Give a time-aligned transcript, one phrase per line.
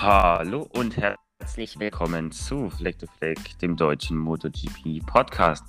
[0.00, 5.64] Hallo und herzlich willkommen zu Fleck to Fleck, dem deutschen MotoGP Podcast.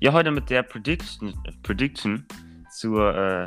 [0.00, 2.26] Ja, heute mit der Prediction, Prediction
[2.72, 3.44] zur äh,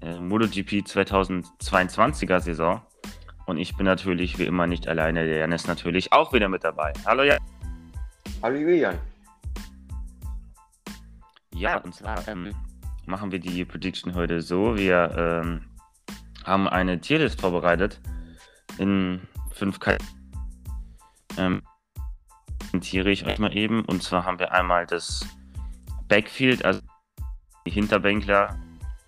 [0.00, 2.82] äh, MotoGP 2022er Saison.
[3.46, 5.24] Und ich bin natürlich wie immer nicht alleine.
[5.24, 6.92] Der Jan ist natürlich auch wieder mit dabei.
[7.06, 7.38] Hallo Jan.
[8.42, 8.98] Hallo Julian.
[11.54, 12.52] Ja, und zwar ähm,
[13.06, 14.76] machen wir die Prediction heute so.
[14.76, 15.60] Wir ähm,
[16.44, 18.00] haben eine Tierlist vorbereitet
[18.78, 19.20] in
[19.52, 20.22] fünf Kategorien.
[21.36, 21.62] Ähm,
[23.10, 23.84] ich euch mal eben.
[23.84, 25.26] Und zwar haben wir einmal das
[26.08, 26.80] Backfield, also
[27.66, 28.58] die Hinterbänkler,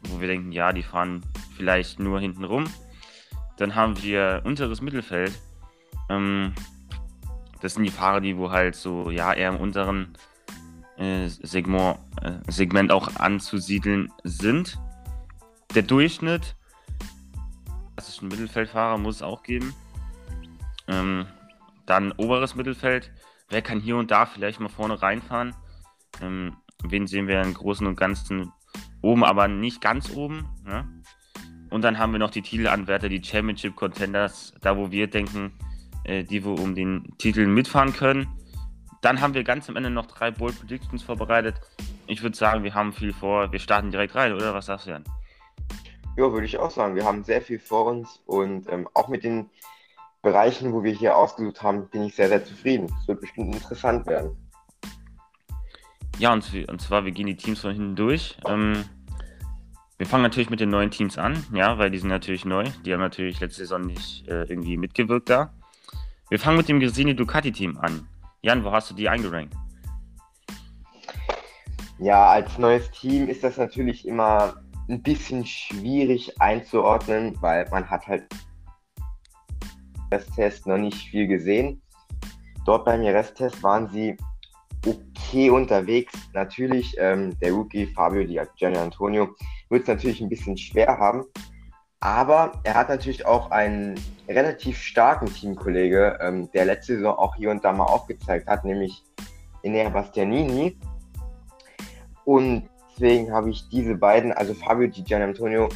[0.09, 1.23] wo wir denken, ja, die fahren
[1.57, 2.65] vielleicht nur hinten rum.
[3.57, 5.33] Dann haben wir unteres Mittelfeld.
[6.11, 6.55] Ähm,
[7.61, 10.15] das sind die Fahrer, die wo halt so, ja, eher im unteren
[10.97, 14.79] äh, Segment, äh, Segment auch anzusiedeln sind.
[15.75, 16.57] Der Durchschnitt,
[18.23, 19.75] ein Mittelfeldfahrer, muss es auch geben.
[20.89, 21.27] Ähm,
[21.87, 23.11] dann oberes Mittelfeld.
[23.49, 25.55] Wer kann hier und da vielleicht mal vorne reinfahren?
[26.23, 28.53] Ähm, wen sehen wir im Großen und Ganzen
[29.03, 30.49] oben, aber nicht ganz oben?
[30.65, 30.87] Ne?
[31.71, 35.53] Und dann haben wir noch die Titelanwärter, die Championship Contenders, da wo wir denken,
[36.05, 38.29] äh, die wo um den Titel mitfahren können.
[39.03, 41.57] Dann haben wir ganz am Ende noch drei Bold Predictions vorbereitet.
[42.07, 43.53] Ich würde sagen, wir haben viel vor.
[43.53, 45.05] Wir starten direkt rein, oder was sagst du, Jan?
[46.17, 46.95] Ja, würde ich auch sagen.
[46.95, 49.51] Wir haben sehr viel vor uns und ähm, auch mit den
[50.23, 52.87] Bereichen, wo wir hier ausgesucht haben, bin ich sehr, sehr zufrieden.
[53.01, 54.37] Es wird bestimmt interessant werden.
[56.19, 58.37] Ja, und, und zwar, wir gehen die Teams von hinten durch.
[58.47, 58.85] Ähm,
[59.99, 62.65] wir fangen natürlich mit den neuen Teams an, ja, weil die sind natürlich neu.
[62.85, 65.53] Die haben natürlich letzte Saison nicht äh, irgendwie mitgewirkt da.
[66.31, 68.09] Wir fangen mit dem Gresini Ducati Team an.
[68.43, 69.55] Jan, wo hast du die eingerankt?
[71.99, 74.55] Ja, als neues Team ist das natürlich immer
[74.89, 78.27] ein bisschen schwierig einzuordnen, weil man hat halt
[80.13, 81.83] Resttest noch nicht viel gesehen.
[82.67, 84.17] Dort beim Resttest waren sie
[84.87, 86.13] okay unterwegs.
[86.33, 89.35] Natürlich, ähm, der Rookie Fabio Di Gianni Antonio
[89.71, 91.25] wird es natürlich ein bisschen schwer haben.
[92.01, 97.51] Aber er hat natürlich auch einen relativ starken Teamkollege, ähm, der letzte Saison auch hier
[97.51, 99.03] und da mal aufgezeigt hat, nämlich
[99.63, 100.79] Enea Bastianini.
[102.27, 105.69] Und deswegen habe ich diese beiden, also Fabio Di Gian Antonio,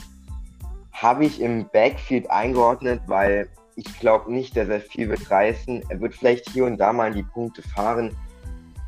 [0.93, 5.85] habe ich im Backfield eingeordnet, weil ich glaube nicht, dass er viel wird reißen.
[5.89, 8.17] Er wird vielleicht hier und da mal in die Punkte fahren,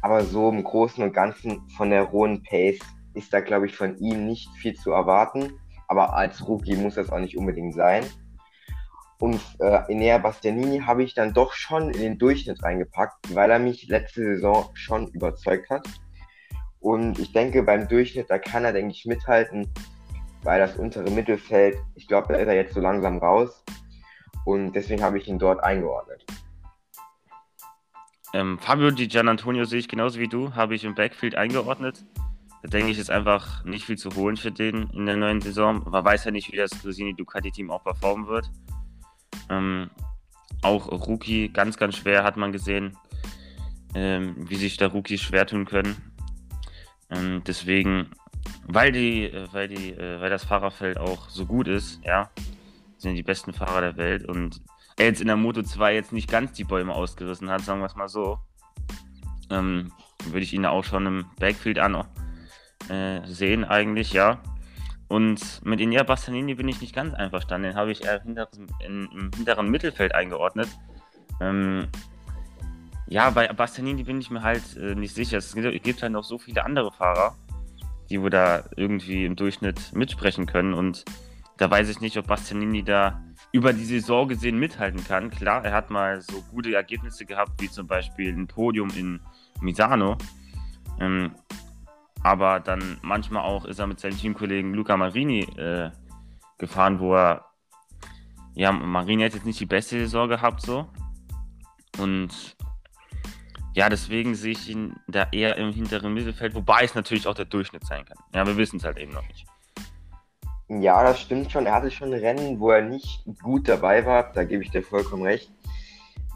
[0.02, 2.80] aber so im Großen und Ganzen von der hohen Pace
[3.14, 5.52] ist da, glaube ich, von ihm nicht viel zu erwarten.
[5.88, 8.04] Aber als Rookie muss das auch nicht unbedingt sein.
[9.18, 13.58] Und äh, Enea Bastianini habe ich dann doch schon in den Durchschnitt reingepackt, weil er
[13.58, 15.86] mich letzte Saison schon überzeugt hat.
[16.80, 19.68] Und ich denke, beim Durchschnitt, da kann er, denke ich, mithalten,
[20.42, 23.62] weil das untere Mittelfeld, ich glaube, da ist er jetzt so langsam raus.
[24.46, 26.24] Und deswegen habe ich ihn dort eingeordnet.
[28.32, 32.04] Ähm, Fabio Di Gianantonio sehe ich genauso wie du, habe ich im Backfield eingeordnet.
[32.62, 35.82] Da denke ich, ist einfach nicht viel zu holen für den in der neuen Saison.
[35.88, 38.50] Man weiß ja nicht, wie das Gresini Ducati-Team auch performen wird.
[39.48, 39.90] Ähm,
[40.62, 42.96] auch Rookie, ganz, ganz schwer hat man gesehen,
[43.94, 46.09] ähm, wie sich da Rookies schwer tun können.
[47.10, 48.10] Ähm, deswegen,
[48.66, 52.30] weil die, weil die, äh, weil das Fahrerfeld auch so gut ist, ja,
[52.98, 54.60] sind die besten Fahrer der Welt und
[54.96, 57.86] er jetzt in der Moto 2 jetzt nicht ganz die Bäume ausgerissen hat, sagen wir
[57.86, 58.38] es mal so,
[59.50, 59.92] ähm,
[60.26, 62.04] würde ich ihn auch schon im Backfield an
[62.88, 64.42] äh, sehen, eigentlich, ja.
[65.08, 67.70] Und mit Inia Bastianini bin ich nicht ganz einverstanden.
[67.70, 68.48] Den habe ich eher hinter,
[68.86, 70.68] in, im hinteren Mittelfeld eingeordnet.
[71.40, 71.88] Ähm,
[73.10, 75.38] ja, bei Bastianini bin ich mir halt äh, nicht sicher.
[75.38, 77.34] Es gibt halt noch so viele andere Fahrer,
[78.08, 80.72] die wo da irgendwie im Durchschnitt mitsprechen können.
[80.72, 81.04] Und
[81.58, 85.28] da weiß ich nicht, ob Bastianini da über die Saison gesehen mithalten kann.
[85.28, 89.20] Klar, er hat mal so gute Ergebnisse gehabt, wie zum Beispiel ein Podium in
[89.60, 90.16] Misano.
[91.00, 91.32] Ähm,
[92.22, 95.90] aber dann manchmal auch ist er mit seinem Teamkollegen Luca Marini äh,
[96.58, 97.44] gefahren, wo er,
[98.54, 100.86] ja, Marini hat jetzt nicht die beste Saison gehabt, so.
[101.98, 102.56] Und
[103.74, 107.44] ja, deswegen sehe ich ihn da eher im hinteren Mittelfeld, wobei es natürlich auch der
[107.44, 108.18] Durchschnitt sein kann.
[108.34, 109.46] Ja, wir wissen es halt eben noch nicht.
[110.68, 111.66] Ja, das stimmt schon.
[111.66, 114.32] Er hatte schon Rennen, wo er nicht gut dabei war.
[114.32, 115.52] Da gebe ich dir vollkommen recht.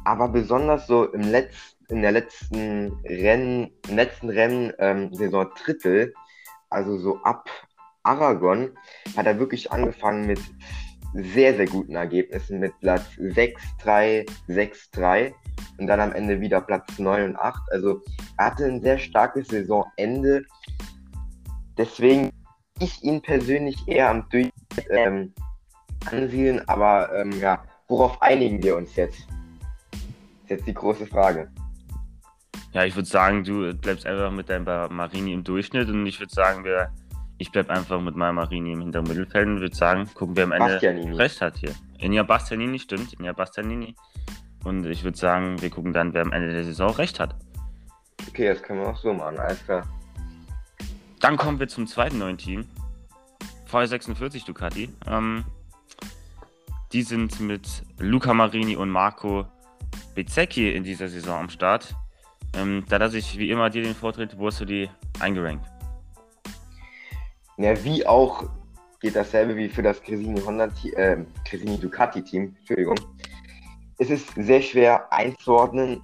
[0.05, 6.15] Aber besonders so im letzten, in der letzten Rennen, im letzten Rennen ähm, Saison Drittel,
[6.69, 7.49] also so ab
[8.03, 8.71] Aragon,
[9.17, 10.41] hat er wirklich angefangen mit
[11.15, 15.35] sehr, sehr guten Ergebnissen mit Platz 6, 3, 6, 3
[15.79, 17.63] und dann am Ende wieder Platz 9 und 8.
[17.71, 18.03] Also
[18.37, 20.45] er hatte ein sehr starkes Saisonende.
[21.77, 22.31] Deswegen
[22.81, 25.33] ich ihn persönlich eher am Durchschnitt ähm,
[26.07, 29.27] ansiedeln, aber ähm, ja, worauf einigen wir uns jetzt?
[29.91, 30.01] Das
[30.45, 31.51] ist jetzt die große Frage.
[32.73, 34.65] Ja, ich würde sagen, du bleibst einfach mit deinem
[34.95, 36.91] Marini im Durchschnitt und ich würde sagen, wir,
[37.39, 40.53] ich bleibe einfach mit meinem Marini im hinteren Mittelfeld und würde sagen, gucken, wer am
[40.53, 41.17] Ende Bastianini.
[41.17, 41.75] recht hat hier.
[41.99, 43.95] Inja Bastianini, stimmt, Inja Bastianini.
[44.65, 47.37] Und ich würde sagen, wir gucken dann, wer am Ende der Saison recht hat.
[48.29, 49.87] Okay, das können wir auch so machen, alles klar.
[51.21, 52.67] Dann kommen wir zum zweiten neuen Team.
[53.71, 54.89] V46 Ducati.
[55.07, 55.45] Ähm,
[56.93, 59.47] die sind mit Luca Marini und Marco
[60.15, 61.95] Bezzecchi in dieser Saison am Start.
[62.57, 64.89] Ähm, da lasse ich wie immer dir den Vortritt, wo hast du die
[65.19, 65.67] eingerankt?
[67.57, 68.49] Ja, wie auch
[69.01, 72.57] geht dasselbe wie für das Cresini, Honda, äh, Cresini Ducati Team.
[72.61, 72.97] Entschuldigung.
[73.99, 76.03] Es ist sehr schwer einzuordnen.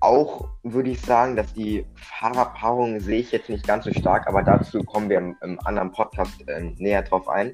[0.00, 4.44] Auch würde ich sagen, dass die Fahrerpaarung sehe ich jetzt nicht ganz so stark, aber
[4.44, 7.52] dazu kommen wir im, im anderen Podcast äh, näher drauf ein.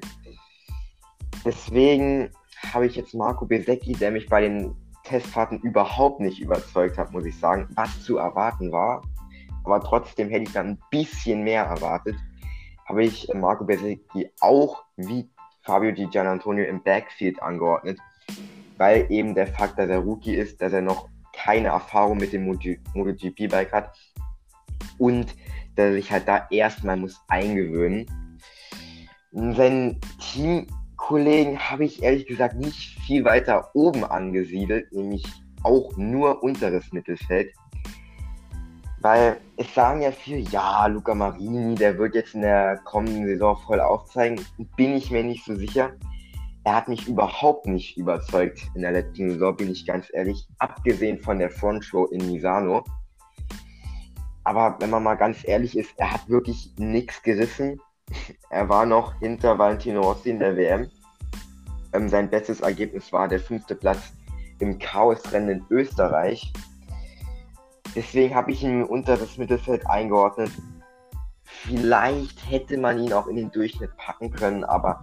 [1.43, 2.29] Deswegen
[2.73, 7.25] habe ich jetzt Marco Besecchi, der mich bei den Testfahrten überhaupt nicht überzeugt hat, muss
[7.25, 9.01] ich sagen, was zu erwarten war.
[9.63, 12.15] Aber trotzdem hätte ich dann ein bisschen mehr erwartet.
[12.87, 15.27] Habe ich Marco Besecchi auch wie
[15.61, 17.99] Fabio Di Gianantonio im Backfield angeordnet,
[18.77, 22.45] weil eben der Fakt, dass er Rookie ist, dass er noch keine Erfahrung mit dem
[22.45, 23.97] MotoGP-Bike hat
[24.97, 25.35] und
[25.75, 28.05] dass er sich halt da erstmal muss eingewöhnen.
[29.31, 35.25] Sein Team Kollegen habe ich ehrlich gesagt nicht viel weiter oben angesiedelt, nämlich
[35.63, 37.53] auch nur unteres Mittelfeld.
[39.01, 43.57] Weil es sagen ja viele, ja, Luca Marini, der wird jetzt in der kommenden Saison
[43.67, 44.43] voll aufzeigen.
[44.77, 45.91] Bin ich mir nicht so sicher.
[46.65, 50.47] Er hat mich überhaupt nicht überzeugt in der letzten Saison, bin ich ganz ehrlich.
[50.57, 52.83] Abgesehen von der Frontshow in Misano.
[54.43, 57.79] Aber wenn man mal ganz ehrlich ist, er hat wirklich nichts gerissen.
[58.49, 60.89] Er war noch hinter Valentino Rossi in der WM.
[61.93, 64.13] Ähm, sein bestes Ergebnis war der fünfte Platz
[64.59, 66.53] im Chaosrennen in Österreich.
[67.95, 70.51] Deswegen habe ich ihn im unteres Mittelfeld eingeordnet.
[71.43, 75.01] Vielleicht hätte man ihn auch in den Durchschnitt packen können, aber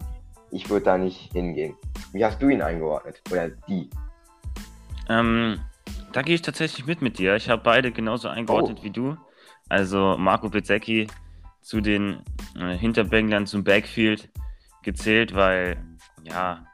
[0.53, 1.75] ich würde da nicht hingehen.
[2.13, 3.21] Wie hast du ihn eingeordnet?
[3.31, 3.89] Oder die?
[5.09, 5.59] Ähm,
[6.13, 7.35] da gehe ich tatsächlich mit mit dir.
[7.37, 8.85] Ich habe beide genauso eingeordnet oh.
[8.85, 9.17] wie du.
[9.69, 11.09] Also Marco Pizzecchi
[11.63, 12.23] zu den
[12.57, 14.29] äh, Hinterbänglern zum Backfield
[14.83, 15.83] gezählt, weil
[16.25, 16.67] ja,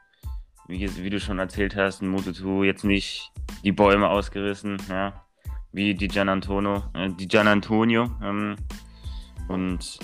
[0.67, 3.31] wie, wie du schon erzählt hast, in Moto2 jetzt nicht
[3.63, 5.25] die Bäume ausgerissen, ja,
[5.71, 8.09] wie die Gian Antonio, äh, die Gian Antonio.
[8.21, 8.57] Ähm,
[9.47, 9.99] und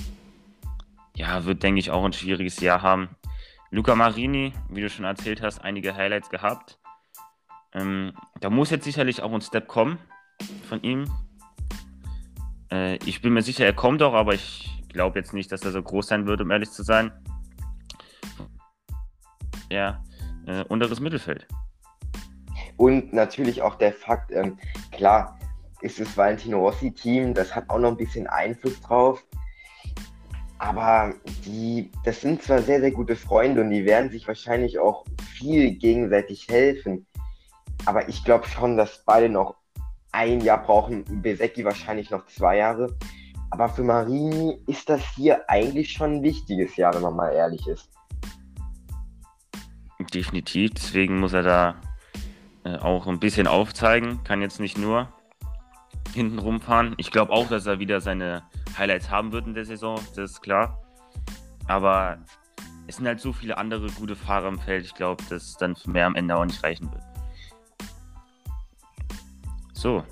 [1.16, 3.10] ja, wird, denke ich, auch ein schwieriges Jahr haben.
[3.76, 6.80] Luca Marini, wie du schon erzählt hast, einige Highlights gehabt.
[7.74, 10.00] Ähm, da muss jetzt sicherlich auch ein Step kommen
[10.70, 11.12] von ihm.
[12.72, 15.72] Äh, ich bin mir sicher, er kommt auch, aber ich glaube jetzt nicht, dass er
[15.72, 17.12] so groß sein wird, um ehrlich zu sein.
[19.70, 20.02] Ja,
[20.48, 21.46] äh, unteres Mittelfeld.
[22.78, 24.58] Und natürlich auch der Fakt, ähm,
[24.94, 25.38] klar,
[25.82, 29.26] ist das Valentino Rossi-Team, das hat auch noch ein bisschen Einfluss drauf.
[30.58, 31.14] Aber
[31.46, 35.06] die, das sind zwar sehr, sehr gute Freunde und die werden sich wahrscheinlich auch
[35.38, 37.06] viel gegenseitig helfen.
[37.86, 39.56] Aber ich glaube schon, dass beide noch
[40.12, 41.04] ein Jahr brauchen.
[41.22, 42.96] Besecki wahrscheinlich noch zwei Jahre.
[43.52, 47.68] Aber für Marini ist das hier eigentlich schon ein wichtiges Jahr, wenn man mal ehrlich
[47.68, 47.90] ist.
[50.14, 51.76] Definitiv, deswegen muss er da
[52.64, 54.24] äh, auch ein bisschen aufzeigen.
[54.24, 55.10] Kann jetzt nicht nur
[56.14, 56.96] hinten rumfahren.
[56.98, 58.44] Ich glaube auch, dass er wieder seine
[58.78, 60.82] Highlights haben wird in der Saison, das ist klar.
[61.68, 62.20] Aber
[62.88, 64.86] es sind halt so viele andere gute Fahrer im Feld.
[64.86, 67.04] Ich glaube, dass dann mehr am Ende auch nicht reichen wird.
[69.74, 70.04] So,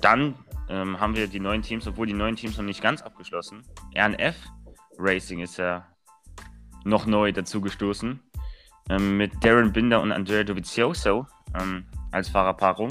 [0.00, 0.34] dann
[0.68, 3.62] ähm, haben wir die neuen Teams, obwohl die neuen Teams noch nicht ganz abgeschlossen.
[3.96, 4.36] RNF
[4.98, 5.86] Racing ist ja
[6.84, 8.20] noch neu dazu gestoßen
[8.88, 11.26] ähm, mit Darren Binder und Andrea Dovizioso
[11.58, 12.90] ähm, als Fahrerpaarung.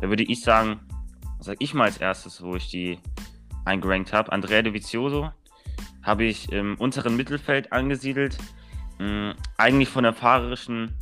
[0.00, 0.80] Da würde ich sagen,
[1.40, 2.98] sage ich mal als erstes, wo ich die
[3.66, 4.32] eingerankt habe.
[4.32, 5.30] Andrea Dovizioso
[6.02, 8.38] habe ich im unteren Mittelfeld angesiedelt.
[8.98, 10.94] Ähm, eigentlich von der fahrerischen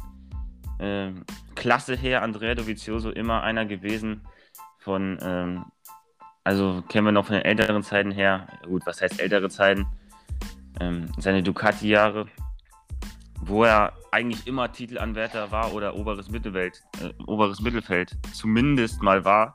[0.78, 1.10] äh,
[1.54, 4.22] Klasse her Andrea Dovizioso immer einer gewesen
[4.78, 5.64] von, ähm,
[6.42, 8.48] also kennen wir noch von den älteren Zeiten her.
[8.66, 9.86] Gut, was heißt ältere Zeiten?
[10.80, 12.26] Ähm, seine Ducati-Jahre,
[13.40, 19.52] wo er eigentlich immer Titelanwärter war oder oberes Mittelfeld, äh, oberes Mittelfeld zumindest mal war.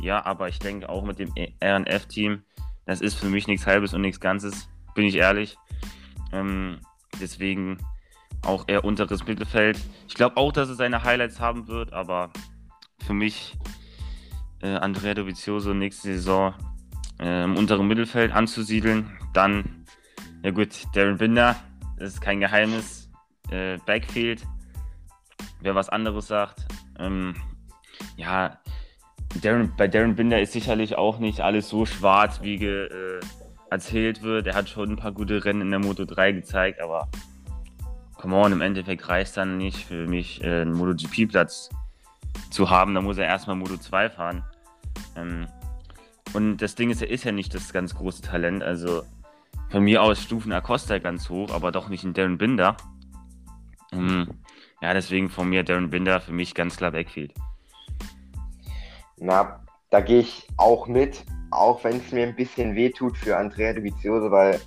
[0.00, 2.42] Ja, aber ich denke auch mit dem RNF-Team,
[2.86, 5.56] das ist für mich nichts Halbes und nichts Ganzes, bin ich ehrlich.
[6.32, 6.80] Ähm,
[7.20, 7.78] deswegen
[8.42, 9.78] auch eher unteres Mittelfeld.
[10.08, 12.30] Ich glaube auch, dass er seine Highlights haben wird, aber
[13.04, 13.56] für mich
[14.62, 16.54] äh, Andrea Dovizioso nächste Saison
[17.18, 19.18] äh, im unteren Mittelfeld anzusiedeln.
[19.34, 19.84] Dann,
[20.42, 21.56] ja gut, Darren Binder,
[21.98, 23.10] das ist kein Geheimnis,
[23.50, 24.42] äh, Backfield.
[25.60, 26.66] wer was anderes sagt.
[26.98, 27.34] Ähm,
[28.16, 28.59] ja,
[29.42, 33.20] Darren, bei Darren Binder ist sicherlich auch nicht alles so schwarz, wie ge, äh,
[33.70, 34.46] erzählt wird.
[34.46, 37.08] Er hat schon ein paar gute Rennen in der Moto 3 gezeigt, aber
[38.16, 41.70] come on, im Endeffekt reicht dann nicht für mich, äh, einen MotoGP-Platz
[42.50, 42.94] zu haben.
[42.94, 44.44] Da muss er erstmal Moto 2 fahren.
[45.16, 45.46] Ähm,
[46.32, 48.62] und das Ding ist, er ist ja nicht das ganz große Talent.
[48.62, 49.02] Also
[49.70, 52.76] von mir aus stufen Acosta ganz hoch, aber doch nicht in Darren Binder.
[53.92, 54.26] Ähm,
[54.82, 57.32] ja, deswegen von mir Darren Binder für mich ganz klar Backfield.
[59.20, 59.60] Na,
[59.90, 64.30] da gehe ich auch mit, auch wenn es mir ein bisschen wehtut für Andrea Dovizioso,
[64.30, 64.58] weil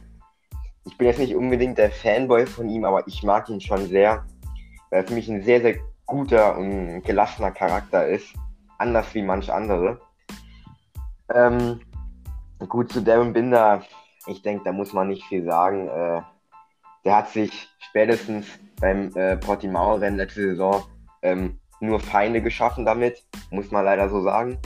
[0.85, 4.25] ich bin jetzt nicht unbedingt der Fanboy von ihm, aber ich mag ihn schon sehr,
[4.89, 8.33] weil er für mich ein sehr, sehr guter und gelassener Charakter ist,
[8.77, 9.99] anders wie manch andere.
[11.33, 11.79] Ähm,
[12.67, 13.83] gut, zu Darren Binder,
[14.27, 15.87] ich denke, da muss man nicht viel sagen.
[15.87, 16.21] Äh,
[17.05, 18.45] der hat sich spätestens
[18.79, 20.83] beim äh, Portimao-Rennen letzte Saison
[21.23, 24.57] ähm, nur Feinde geschaffen damit, muss man leider so sagen.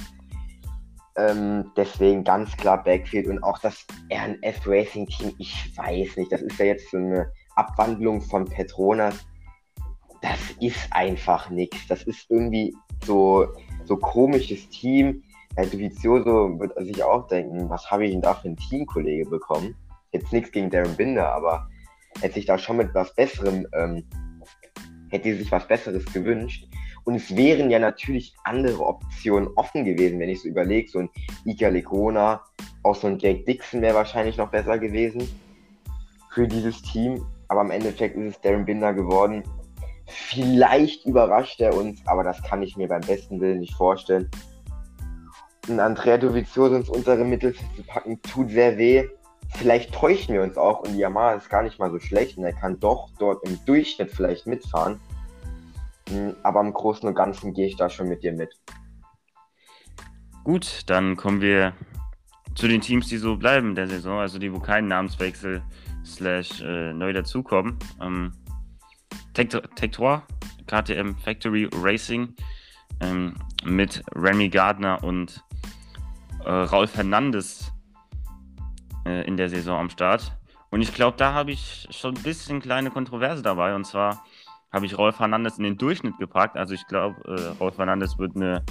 [1.18, 6.42] Ähm, deswegen ganz klar Backfield und auch das RNF Racing Team, ich weiß nicht, das
[6.42, 9.26] ist ja jetzt so eine Abwandlung von Petronas.
[10.22, 11.88] Das ist einfach nichts.
[11.88, 13.48] Das ist irgendwie so,
[13.86, 15.24] so komisches Team.
[15.56, 19.76] Herr Dovizioso wird sich auch denken, was habe ich denn da für einen Teamkollege bekommen?
[20.12, 21.68] Jetzt nichts gegen Darren Binder, aber
[22.22, 24.04] hätte sich da schon mit was Besserem, ähm,
[25.10, 26.68] hätte sich was Besseres gewünscht.
[27.08, 30.90] Und es wären ja natürlich andere Optionen offen gewesen, wenn ich so überlege.
[30.90, 31.10] So ein
[31.46, 32.42] Ika Lecona,
[32.84, 35.28] auch so ein Jake Dixon wäre wahrscheinlich noch besser gewesen
[36.32, 37.26] für dieses Team.
[37.48, 39.44] Aber im Endeffekt ist es Darren Binder geworden.
[40.06, 44.30] Vielleicht überrascht er uns, aber das kann ich mir beim besten Willen nicht vorstellen
[45.70, 49.08] einen Andrea Dovizioso ins untere Mittelfeld zu packen, tut sehr weh.
[49.56, 52.54] Vielleicht täuschen wir uns auch und Yamaha ist gar nicht mal so schlecht und er
[52.54, 55.00] kann doch dort im Durchschnitt vielleicht mitfahren.
[56.10, 58.54] Hm, aber im Großen und Ganzen gehe ich da schon mit dir mit.
[60.44, 61.74] Gut, dann kommen wir
[62.56, 65.62] zu den Teams, die so bleiben der Saison, also die, wo kein Namenswechsel
[66.06, 67.78] slash äh, neu dazukommen.
[68.02, 68.34] Ähm,
[69.36, 70.22] Tech3,
[70.66, 72.34] KTM Factory Racing
[73.02, 75.44] ähm, mit Remy Gardner und
[76.46, 77.72] äh, Raul Fernandes
[79.06, 80.32] äh, in der Saison am Start.
[80.70, 83.76] Und ich glaube, da habe ich schon ein bisschen kleine Kontroverse dabei.
[83.76, 84.26] Und zwar
[84.72, 86.58] habe ich Raul Fernandes in den Durchschnitt gepackt.
[86.58, 88.64] Also ich glaube, äh, Raul Fernandes wird eine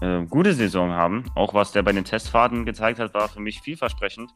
[0.00, 1.24] äh, gute Saison haben.
[1.34, 4.30] Auch was der bei den Testfahrten gezeigt hat, war für mich vielversprechend.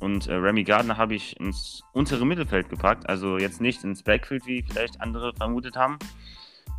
[0.00, 3.08] Und äh, Remy Gardner habe ich ins untere Mittelfeld gepackt.
[3.08, 5.98] Also jetzt nicht ins Backfield, wie vielleicht andere vermutet haben.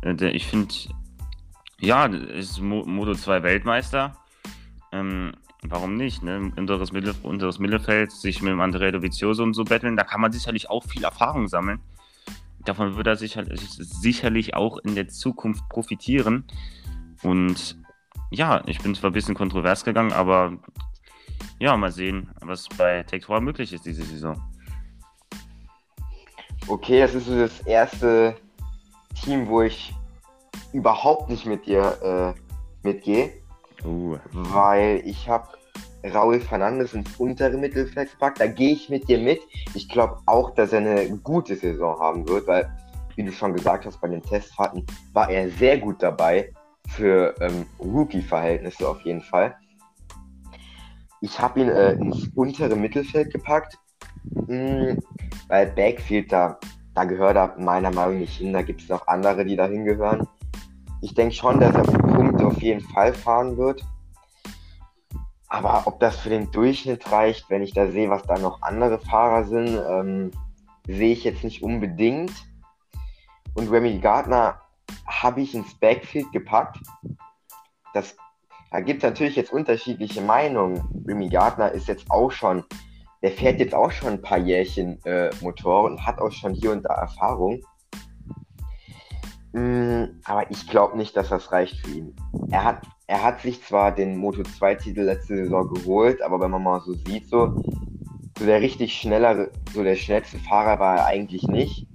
[0.02, 0.74] Äh, ich finde,
[1.80, 4.16] ja, ist Mo Moto 2 Weltmeister.
[4.92, 6.22] Ähm, warum nicht?
[6.22, 6.52] Ne?
[6.56, 10.32] Unteres, Mittel, unteres Mittelfeld, sich mit dem Andrea Dovizioso und so betteln, da kann man
[10.32, 11.80] sicherlich auch viel Erfahrung sammeln.
[12.68, 16.44] Davon wird er sicherlich, sicherlich auch in der Zukunft profitieren.
[17.22, 17.78] Und
[18.30, 20.58] ja, ich bin zwar ein bisschen kontrovers gegangen, aber
[21.58, 24.38] ja, mal sehen, was bei 2 möglich ist diese Saison.
[26.66, 28.36] Okay, das ist so das erste
[29.14, 29.94] Team, wo ich
[30.74, 33.32] überhaupt nicht mit dir äh, mitgehe.
[33.82, 34.18] Uh.
[34.32, 35.48] Weil ich habe
[36.04, 38.40] Raul Fernandes ins untere Mittelfeld gepackt.
[38.40, 39.40] Da gehe ich mit dir mit.
[39.74, 42.70] Ich glaube auch, dass er eine gute Saison haben wird, weil,
[43.16, 46.52] wie du schon gesagt hast, bei den Testfahrten war er sehr gut dabei
[46.88, 49.56] für ähm, Rookie-Verhältnisse auf jeden Fall.
[51.20, 53.76] Ich habe ihn äh, ins untere Mittelfeld gepackt,
[54.30, 54.98] mh, hm,
[55.48, 56.58] weil Backfield da,
[56.94, 58.52] da gehört er meiner Meinung nach nicht hin.
[58.52, 60.28] Da gibt es noch andere, die da hingehören.
[61.00, 63.84] Ich denke schon, dass er Punkte auf jeden Fall fahren wird.
[65.48, 68.98] Aber ob das für den Durchschnitt reicht, wenn ich da sehe, was da noch andere
[68.98, 70.30] Fahrer sind, ähm,
[70.86, 72.32] sehe ich jetzt nicht unbedingt.
[73.54, 74.60] Und Remy Gardner
[75.06, 76.78] habe ich ins Backfield gepackt.
[77.94, 78.16] Das,
[78.70, 81.04] da gibt es natürlich jetzt unterschiedliche Meinungen.
[81.06, 82.64] Remy Gardner ist jetzt auch schon,
[83.22, 86.72] der fährt jetzt auch schon ein paar Jährchen äh, Motor und hat auch schon hier
[86.72, 87.62] und da Erfahrung.
[89.52, 92.16] Mm, aber ich glaube nicht, dass das reicht für ihn.
[92.50, 96.80] Er hat, er hat sich zwar den Moto2-Titel letzte Saison geholt, aber wenn man mal
[96.80, 97.56] so sieht, so,
[98.38, 101.86] so der richtig schnellere, so der schnellste Fahrer war er eigentlich nicht.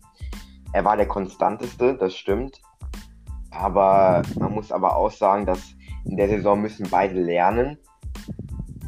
[0.71, 2.59] Er war der konstanteste, das stimmt.
[3.51, 7.77] Aber man muss aber auch sagen, dass in der Saison müssen beide lernen.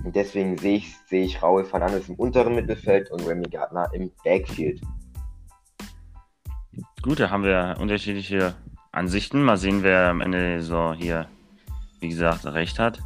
[0.04, 4.12] Und deswegen sehe ich, sehe ich Raul Fernandes im unteren Mittelfeld und Remy Gardner im
[4.24, 4.82] Backfield.
[7.06, 8.56] Gut, da haben wir unterschiedliche
[8.92, 9.44] Ansichten.
[9.44, 11.30] Mal sehen, wer am Ende der Saison hier,
[12.00, 13.00] wie gesagt, recht hat.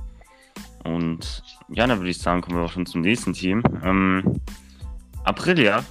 [0.86, 3.62] Und ja, dann würde ich sagen, kommen wir auch schon zum nächsten Team.
[3.84, 4.40] Ähm,
[5.26, 5.84] Aprilia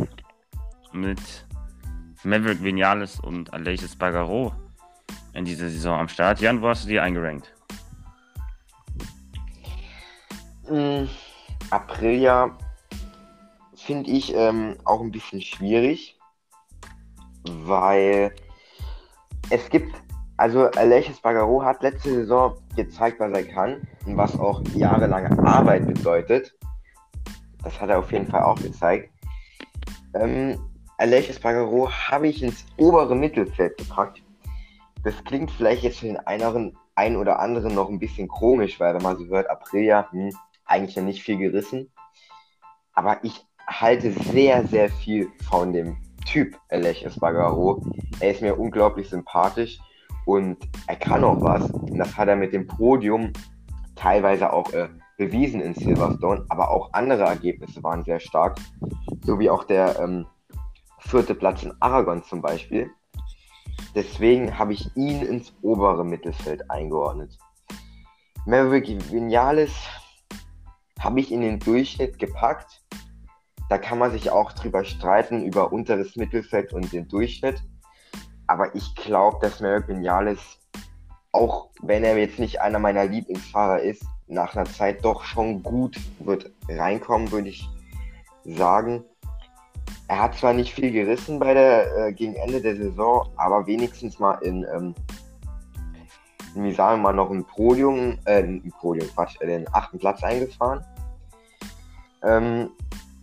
[0.94, 1.20] mit
[2.24, 4.54] Maverick Vinales und Aleix Bagaro
[5.34, 6.40] in dieser Saison am Start.
[6.40, 7.52] Jan, wo hast du die eingerankt?
[10.66, 11.04] Mm,
[11.68, 12.56] Aprilia
[13.76, 16.17] finde ich ähm, auch ein bisschen schwierig,
[17.64, 18.32] weil
[19.50, 19.94] es gibt,
[20.36, 25.86] also Alexis Bagaro hat letzte Saison gezeigt, was er kann und was auch jahrelange Arbeit
[25.86, 26.54] bedeutet.
[27.62, 29.10] Das hat er auf jeden Fall auch gezeigt.
[30.14, 30.58] Ähm,
[30.98, 34.22] Alexis Bagaro habe ich ins obere Mittelfeld gepackt.
[35.04, 38.94] Das klingt vielleicht jetzt für den einen, einen oder anderen noch ein bisschen komisch, weil
[38.94, 40.30] wenn man so hört, Aprilia, hm,
[40.64, 41.90] eigentlich ja nicht viel gerissen.
[42.94, 45.96] Aber ich halte sehr, sehr viel von dem
[46.28, 47.82] Typ Alech Espargaro.
[48.20, 49.78] Er ist mir unglaublich sympathisch
[50.26, 51.70] und er kann auch was.
[51.70, 53.32] Und das hat er mit dem Podium
[53.96, 58.58] teilweise auch äh, bewiesen in Silverstone, aber auch andere Ergebnisse waren sehr stark.
[59.24, 60.26] So wie auch der ähm,
[60.98, 62.90] vierte Platz in Aragon zum Beispiel.
[63.94, 67.38] Deswegen habe ich ihn ins obere Mittelfeld eingeordnet.
[68.44, 69.72] Maverick Vinales
[71.00, 72.82] habe ich in den Durchschnitt gepackt.
[73.68, 77.62] Da kann man sich auch drüber streiten, über unteres Mittelfeld und den Durchschnitt.
[78.46, 80.40] Aber ich glaube, dass Merrick Vinales,
[81.32, 85.98] auch wenn er jetzt nicht einer meiner Lieblingsfahrer ist, nach einer Zeit doch schon gut
[86.20, 87.68] wird reinkommen, würde ich
[88.44, 89.04] sagen.
[90.06, 94.18] Er hat zwar nicht viel gerissen bei der, äh, gegen Ende der Saison, aber wenigstens
[94.18, 94.94] mal in ähm,
[96.54, 100.22] wie sagen wir mal, noch ein Podium, äh, ein Podium, Quatsch, äh, den achten Platz
[100.22, 100.84] eingefahren.
[102.22, 102.70] Ähm,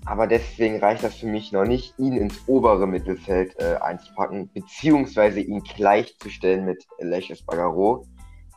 [0.05, 5.39] aber deswegen reicht das für mich noch nicht, ihn ins obere Mittelfeld äh, einzupacken, beziehungsweise
[5.39, 8.05] ihn gleichzustellen mit Aleix Espargaro.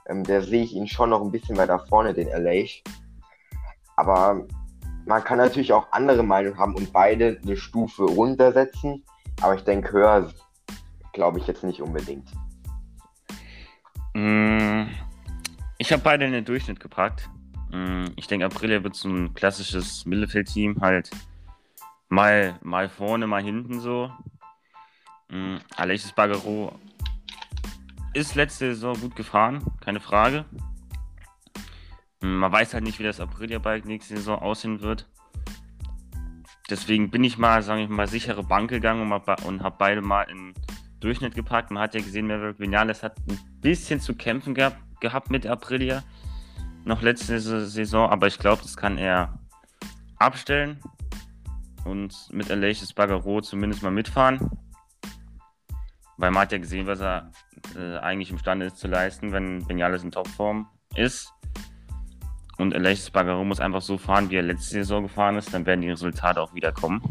[0.09, 2.83] Ähm, der sehe ich ihn schon noch ein bisschen weiter vorne, den Aleix.
[3.97, 4.47] Aber
[5.07, 9.03] man kann natürlich auch andere Meinungen haben und beide eine Stufe runtersetzen.
[9.41, 10.31] Aber ich denke, höher
[11.15, 12.31] glaube ich jetzt nicht unbedingt.
[14.13, 14.83] Mm,
[15.79, 17.31] ich habe beide in den Durchschnitt gepackt.
[17.71, 21.11] Mm, ich denke, Aprilia wird so ein klassisches Mittelfeldteam, halt
[22.09, 24.11] mal, mal vorne, mal hinten so.
[25.31, 26.79] Mm, Alexis Bagaro
[28.15, 30.45] ist letzte Saison gut gefahren, keine Frage.
[32.21, 35.07] Man weiß halt nicht, wie das Aprilia-Bike nächste Saison aussehen wird.
[36.69, 40.23] Deswegen bin ich mal, sage ich mal, sichere Bank gegangen und, und habe beide mal
[40.23, 40.55] in
[41.01, 41.71] Durchschnitt gepackt.
[41.71, 46.03] Man hat ja gesehen, Maverick Vinales hat ein bisschen zu kämpfen gehabt, gehabt mit Aprilia.
[46.85, 49.39] Noch letzte Saison, aber ich glaube, das kann er
[50.19, 50.83] abstellen
[51.89, 54.51] und mit Aleix Bagaro zumindest mal mitfahren.
[56.17, 57.31] Weil man hat ja gesehen, was er
[57.77, 61.33] äh, eigentlich imstande ist zu leisten, wenn Vinales in Topform ist.
[62.59, 65.81] Und Aleix Bagaro muss einfach so fahren, wie er letzte Saison gefahren ist, dann werden
[65.81, 67.03] die Resultate auch wieder kommen.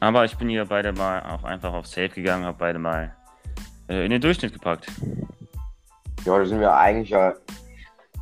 [0.00, 3.14] Aber ich bin hier beide mal auch einfach auf Safe gegangen, habe beide mal
[3.88, 4.86] äh, in den Durchschnitt gepackt.
[6.24, 7.34] Ja, da sind wir eigentlich ja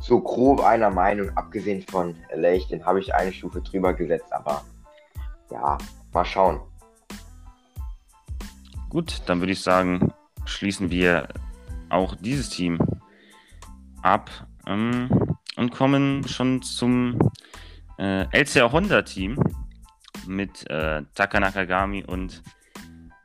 [0.01, 4.63] so grob einer Meinung, abgesehen von Lech, den habe ich eine Stufe drüber gesetzt, aber
[5.51, 5.77] ja,
[6.13, 6.61] mal schauen.
[8.89, 10.13] Gut, dann würde ich sagen,
[10.45, 11.27] schließen wir
[11.89, 12.79] auch dieses Team
[14.01, 14.29] ab
[14.67, 15.09] ähm,
[15.57, 17.19] und kommen schon zum
[17.97, 19.37] äh, LCR Honda Team
[20.27, 22.41] mit äh, Taka Nakagami und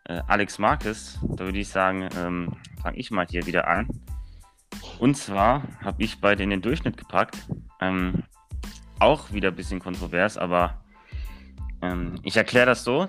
[0.05, 1.19] äh, Alex Marquez.
[1.23, 3.89] Da würde ich sagen, ähm, fange ich mal hier wieder an.
[4.99, 7.39] Und zwar habe ich beide in den Durchschnitt gepackt.
[7.81, 8.25] Ähm,
[8.99, 10.80] auch wieder ein bisschen kontrovers, aber
[11.83, 13.09] ähm, ich erkläre das so.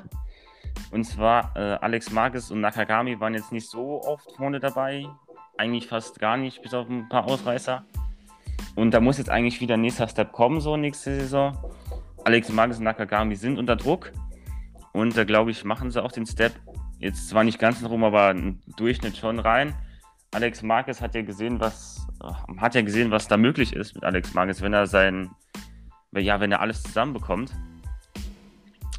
[0.91, 5.07] Und zwar, äh, Alex Marquez und Nakagami waren jetzt nicht so oft vorne dabei.
[5.57, 7.83] Eigentlich fast gar nicht, bis auf ein paar Ausreißer.
[8.75, 11.57] Und da muss jetzt eigentlich wieder ein nächster Step kommen, so nächste Saison.
[12.23, 14.11] Alex Marquez und Nakagami sind unter Druck.
[14.93, 16.53] Und da glaube ich, machen sie auch den Step.
[16.99, 19.73] Jetzt zwar nicht ganz rum, aber im Durchschnitt schon rein.
[20.33, 22.07] Alex Marquez hat ja gesehen, was
[22.57, 25.31] hat ja gesehen, was da möglich ist mit Alex Marquez, wenn er sein,
[26.15, 27.51] ja, wenn er alles zusammenbekommt.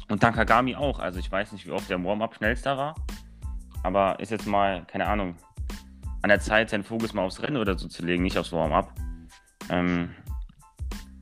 [0.09, 0.99] Und Nakagami auch.
[0.99, 2.95] Also ich weiß nicht, wie oft der Warm-up schnellster war.
[3.83, 5.35] Aber ist jetzt mal, keine Ahnung,
[6.21, 8.93] an der Zeit, seinen Fokus mal aufs Rennen oder so zu legen, nicht aufs Warm-up.
[9.69, 10.11] Ähm,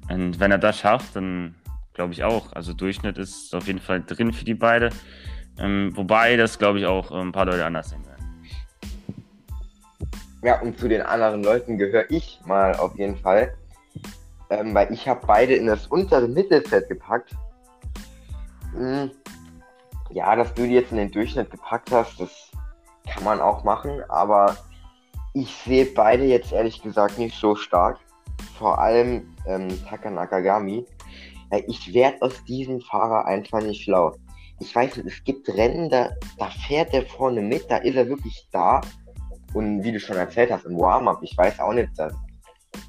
[0.10, 1.56] und wenn er das schafft, dann
[1.94, 2.54] glaube ich auch.
[2.54, 4.90] Also Durchschnitt ist auf jeden Fall drin für die beide.
[5.58, 8.12] Ähm, wobei das, glaube ich, auch ein paar Leute anders sehen werden.
[10.44, 13.54] Ja, und zu den anderen Leuten gehöre ich mal auf jeden Fall.
[14.50, 17.32] Ähm, weil ich habe beide in das untere Mittelfeld gepackt.
[18.74, 19.12] Hm,
[20.12, 22.52] ja, dass du die jetzt in den Durchschnitt gepackt hast, das
[23.10, 24.02] kann man auch machen.
[24.10, 24.58] Aber
[25.34, 28.00] ich sehe beide jetzt ehrlich gesagt nicht so stark.
[28.58, 30.86] Vor allem ähm, Taka Nakagami
[31.68, 34.16] ich werde aus diesem Fahrer einfach nicht schlau.
[34.60, 38.48] Ich weiß es gibt Rennen, da, da fährt er vorne mit, da ist er wirklich
[38.52, 38.82] da.
[39.54, 42.14] Und wie du schon erzählt hast, im Warm-Up, ich weiß auch nicht, dass,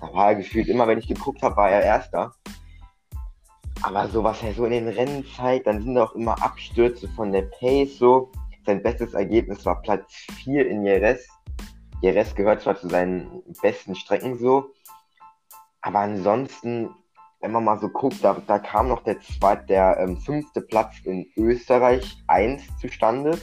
[0.01, 2.33] da war er gefühlt immer, wenn ich geguckt habe, war er Erster.
[3.85, 7.33] Aber so was er so in den Rennen zeigt, dann sind auch immer Abstürze von
[7.33, 8.31] der Pace so.
[8.65, 10.13] Sein bestes Ergebnis war Platz
[10.45, 11.27] 4 in Jerez.
[12.01, 14.73] Jerez gehört zwar zu seinen besten Strecken so,
[15.81, 16.91] aber ansonsten,
[17.41, 20.95] wenn man mal so guckt, da, da kam noch der zweite, der ähm, fünfte Platz
[21.05, 23.37] in Österreich 1 zustande.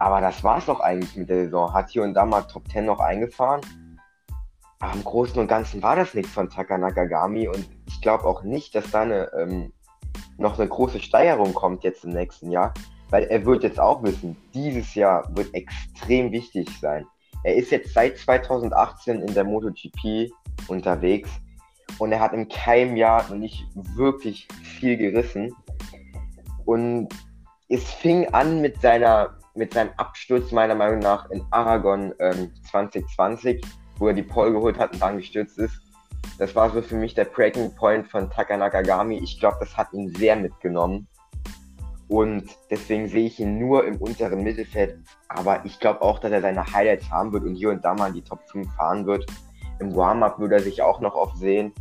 [0.00, 1.72] Aber das war es doch eigentlich mit der Saison.
[1.72, 3.60] Hat hier und da mal Top 10 noch eingefahren.
[4.80, 8.42] Aber im Großen und Ganzen war das nichts von Taka Nakagami und ich glaube auch
[8.42, 9.72] nicht, dass da eine, ähm,
[10.38, 12.72] noch eine große Steigerung kommt jetzt im nächsten Jahr,
[13.10, 17.06] weil er wird jetzt auch wissen, dieses Jahr wird extrem wichtig sein.
[17.44, 20.30] Er ist jetzt seit 2018 in der MotoGP
[20.68, 21.30] unterwegs
[21.98, 25.54] und er hat in keinem Jahr noch nicht wirklich viel gerissen.
[26.64, 27.08] Und
[27.68, 33.60] es fing an mit seiner mit seinem Absturz meiner Meinung nach in Aragon ähm, 2020
[34.00, 35.80] wo er die Pole geholt hat und dann gestürzt ist.
[36.38, 39.18] Das war so für mich der Breaking Point von Taka Nakagami.
[39.18, 41.06] Ich glaube, das hat ihn sehr mitgenommen.
[42.08, 44.98] Und deswegen sehe ich ihn nur im unteren Mittelfeld.
[45.28, 48.08] Aber ich glaube auch, dass er seine Highlights haben wird und hier und da mal
[48.08, 49.26] in die Top 5 fahren wird.
[49.78, 51.72] Im Warm-Up würde er sich auch noch oft sehen.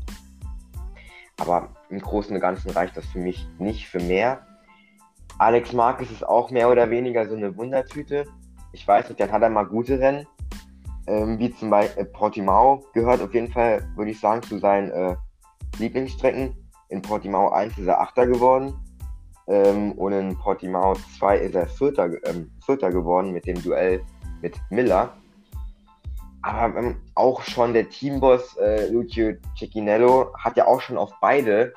[1.39, 4.45] Aber im Großen und Ganzen reicht das für mich nicht für mehr.
[5.37, 8.25] Alex Marquez ist auch mehr oder weniger so eine Wundertüte.
[8.73, 10.27] Ich weiß nicht, dann hat er mal gute Rennen
[11.09, 14.91] ähm, wie zum Beispiel äh, Portimao gehört auf jeden Fall, würde ich sagen, zu seinen
[14.91, 15.15] äh,
[15.79, 16.55] Lieblingsstrecken.
[16.89, 18.73] In Portimao 1 ist er Achter geworden
[19.47, 24.01] ähm, und in Portimao 2 ist er Vierter, ähm, Vierter geworden mit dem Duell
[24.41, 25.13] mit Miller.
[26.41, 31.73] Aber ähm, auch schon der Teamboss äh, Lucio Cecchinello hat ja auch schon auf beide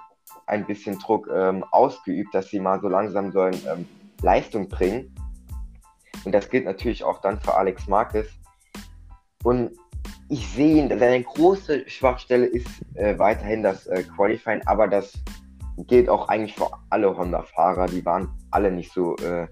[0.46, 3.86] ein bisschen Druck ähm, ausgeübt, dass sie mal so langsam sollen ähm,
[4.20, 5.14] Leistung bringen.
[6.24, 8.28] Und das gilt natürlich auch dann für Alex Marquez,
[9.42, 9.70] und
[10.28, 15.12] ich sehe ihn, seine große Schwachstelle ist äh, weiterhin das äh, Qualifying, aber das
[15.76, 17.86] gilt auch eigentlich für alle Honda-Fahrer.
[17.86, 19.46] Die waren alle nicht so, äh,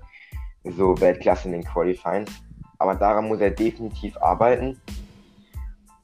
[0.64, 2.30] so Weltklasse in den Qualifyings.
[2.78, 4.80] Aber daran muss er definitiv arbeiten.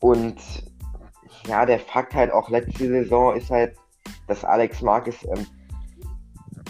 [0.01, 0.37] Und
[1.47, 3.77] ja, der Fakt halt auch letzte Saison ist halt,
[4.27, 5.47] dass Alex Marquez, ähm,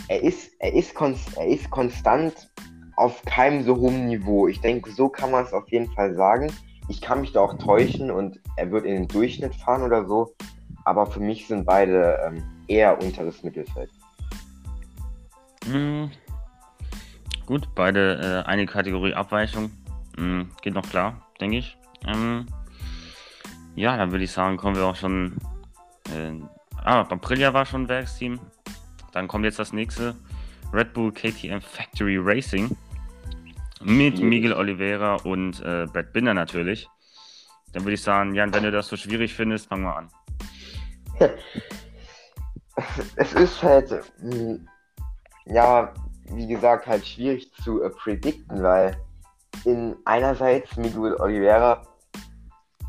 [0.08, 0.94] er, ist, er, ist
[1.36, 2.52] er ist konstant
[2.96, 4.46] auf keinem so hohen Niveau.
[4.46, 6.52] Ich denke, so kann man es auf jeden Fall sagen
[6.88, 10.34] ich kann mich da auch täuschen und er wird in den Durchschnitt fahren oder so.
[10.84, 13.90] Aber für mich sind beide ähm, eher unteres Mittelfeld.
[15.66, 16.10] Mhm.
[17.44, 19.70] Gut, beide äh, eine Kategorie Abweichung.
[20.16, 21.76] Mhm, geht noch klar, denke ich.
[22.06, 22.46] Ähm,
[23.74, 25.36] ja, dann würde ich sagen, kommen wir auch schon.
[26.14, 26.32] Äh,
[26.84, 28.40] ah, Aprilia war schon Werksteam.
[29.12, 30.14] Dann kommt jetzt das nächste.
[30.72, 32.76] Red Bull KTM Factory Racing.
[33.86, 36.88] Mit Miguel Oliveira und äh, Brad Binder natürlich.
[37.72, 40.10] Dann würde ich sagen, Jan, wenn du das so schwierig findest, fangen wir an.
[43.16, 44.68] Es ist halt, hm,
[45.46, 45.94] ja,
[46.30, 48.96] wie gesagt, halt schwierig zu äh, predikten, weil
[49.64, 51.80] in einerseits Miguel Oliveira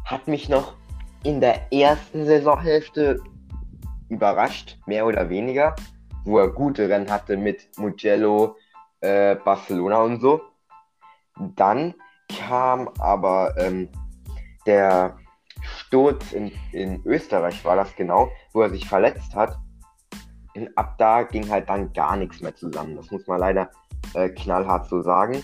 [0.03, 0.75] hat mich noch
[1.23, 3.21] in der ersten Saisonhälfte
[4.09, 5.75] überrascht, mehr oder weniger,
[6.25, 8.57] wo er gute Rennen hatte mit Mugello,
[9.01, 10.41] äh, Barcelona und so.
[11.55, 11.93] Dann
[12.29, 13.89] kam aber ähm,
[14.65, 15.17] der
[15.61, 19.57] Sturz in, in Österreich, war das genau, wo er sich verletzt hat.
[20.55, 22.95] Und ab da ging halt dann gar nichts mehr zusammen.
[22.95, 23.69] Das muss man leider
[24.13, 25.43] äh, knallhart so sagen.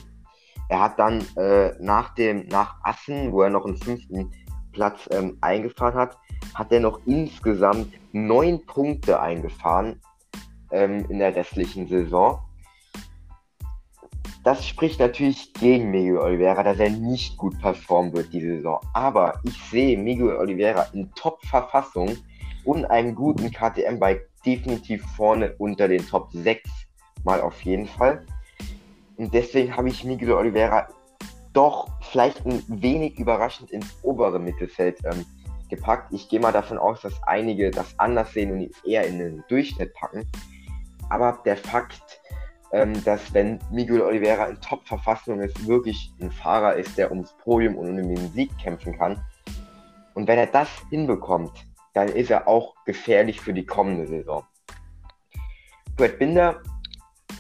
[0.69, 4.31] Er hat dann äh, nach dem, nach Assen, wo er noch einen fünften
[4.71, 6.17] Platz ähm, eingefahren hat,
[6.55, 10.01] hat er noch insgesamt neun Punkte eingefahren
[10.71, 12.39] ähm, in der restlichen Saison.
[14.43, 18.79] Das spricht natürlich gegen Miguel Oliveira, dass er nicht gut performen wird diese Saison.
[18.93, 22.17] Aber ich sehe Miguel Oliveira in Top-Verfassung
[22.65, 26.69] und einem guten KTM-Bike definitiv vorne unter den Top 6
[27.23, 28.25] mal auf jeden Fall.
[29.15, 30.89] Und deswegen habe ich Miguel Oliveira
[31.53, 35.25] doch vielleicht ein wenig überraschend ins obere Mittelfeld ähm,
[35.69, 36.11] gepackt.
[36.11, 39.43] Ich gehe mal davon aus, dass einige das anders sehen und ihn eher in den
[39.47, 40.27] Durchschnitt packen.
[41.09, 42.21] Aber der Fakt,
[42.73, 47.75] ähm, dass wenn Miguel Oliveira in Top-Verfassung ist, wirklich ein Fahrer ist, der ums Podium
[47.75, 49.23] und um den Sieg kämpfen kann.
[50.15, 51.51] Und wenn er das hinbekommt,
[51.93, 54.43] dann ist er auch gefährlich für die kommende Saison.
[55.97, 56.61] Fred Binder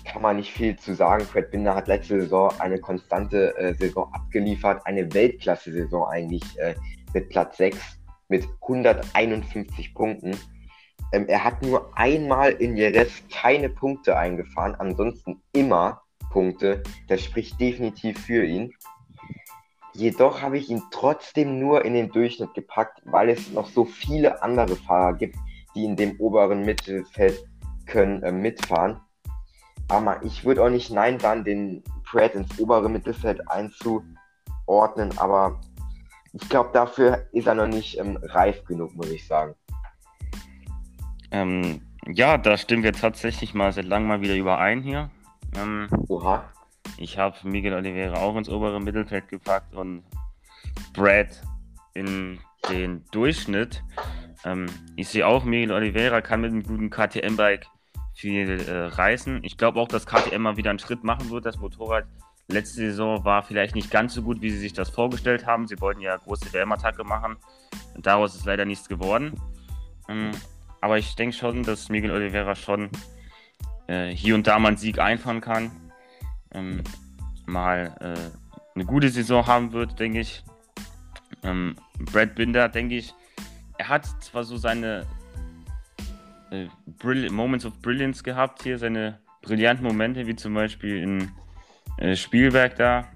[0.05, 1.25] kann man nicht viel zu sagen.
[1.25, 6.75] Fred Binder hat letzte Saison eine konstante äh, Saison abgeliefert, eine Weltklasse-Saison eigentlich äh,
[7.13, 10.37] mit Platz 6 mit 151 Punkten.
[11.13, 16.81] Ähm, er hat nur einmal in Jerez keine Punkte eingefahren, ansonsten immer Punkte.
[17.07, 18.73] Das spricht definitiv für ihn.
[19.93, 24.41] Jedoch habe ich ihn trotzdem nur in den Durchschnitt gepackt, weil es noch so viele
[24.41, 25.35] andere Fahrer gibt,
[25.75, 27.45] die in dem oberen Mittelfeld
[27.85, 28.99] können äh, mitfahren.
[29.89, 35.61] Aber ich würde auch nicht Nein dann den Pratt ins obere Mittelfeld einzuordnen, aber
[36.31, 39.53] ich glaube, dafür ist er noch nicht ähm, reif genug, muss ich sagen.
[41.33, 45.09] Ähm, ja, da stimmen wir tatsächlich mal seit langem mal wieder überein hier.
[45.57, 46.45] Ähm, Oha.
[46.97, 50.03] Ich habe Miguel Oliveira auch ins obere Mittelfeld gepackt und
[50.93, 51.41] Brad
[51.95, 53.83] in den Durchschnitt.
[54.45, 57.67] Ähm, ich sehe auch, Miguel Oliveira kann mit einem guten KTM-Bike
[58.13, 59.39] viel äh, reißen.
[59.43, 61.47] Ich glaube auch, dass KTM mal wieder einen Schritt machen wird.
[61.47, 62.05] Das Motorrad
[62.47, 65.67] letzte Saison war vielleicht nicht ganz so gut, wie sie sich das vorgestellt haben.
[65.67, 67.37] Sie wollten ja große WM-Attacke machen.
[67.97, 69.33] Daraus ist leider nichts geworden.
[70.07, 70.31] Ähm,
[70.83, 72.89] aber ich denke schon, dass Miguel Oliveira schon
[73.87, 75.71] äh, hier und da mal einen Sieg einfahren kann
[76.53, 76.83] ähm,
[77.45, 80.43] mal äh, eine gute Saison haben wird, denke ich.
[81.43, 83.13] Ähm, Brad Binder, denke ich,
[83.77, 85.05] er hat zwar so seine
[86.51, 86.67] äh,
[87.29, 91.31] Moments of Brilliance gehabt hier, seine brillanten Momente, wie zum Beispiel in
[91.97, 93.07] äh, Spielberg da.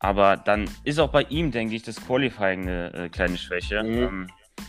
[0.00, 3.82] Aber dann ist auch bei ihm, denke ich, das Qualifying eine äh, kleine Schwäche.
[3.82, 4.02] Mhm.
[4.02, 4.28] Ähm,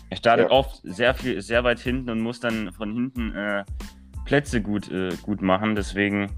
[0.10, 0.52] er startet ja.
[0.52, 3.64] oft sehr viel, sehr weit hinten und muss dann von hinten äh,
[4.26, 5.76] Plätze gut, äh, gut machen.
[5.76, 6.32] Deswegen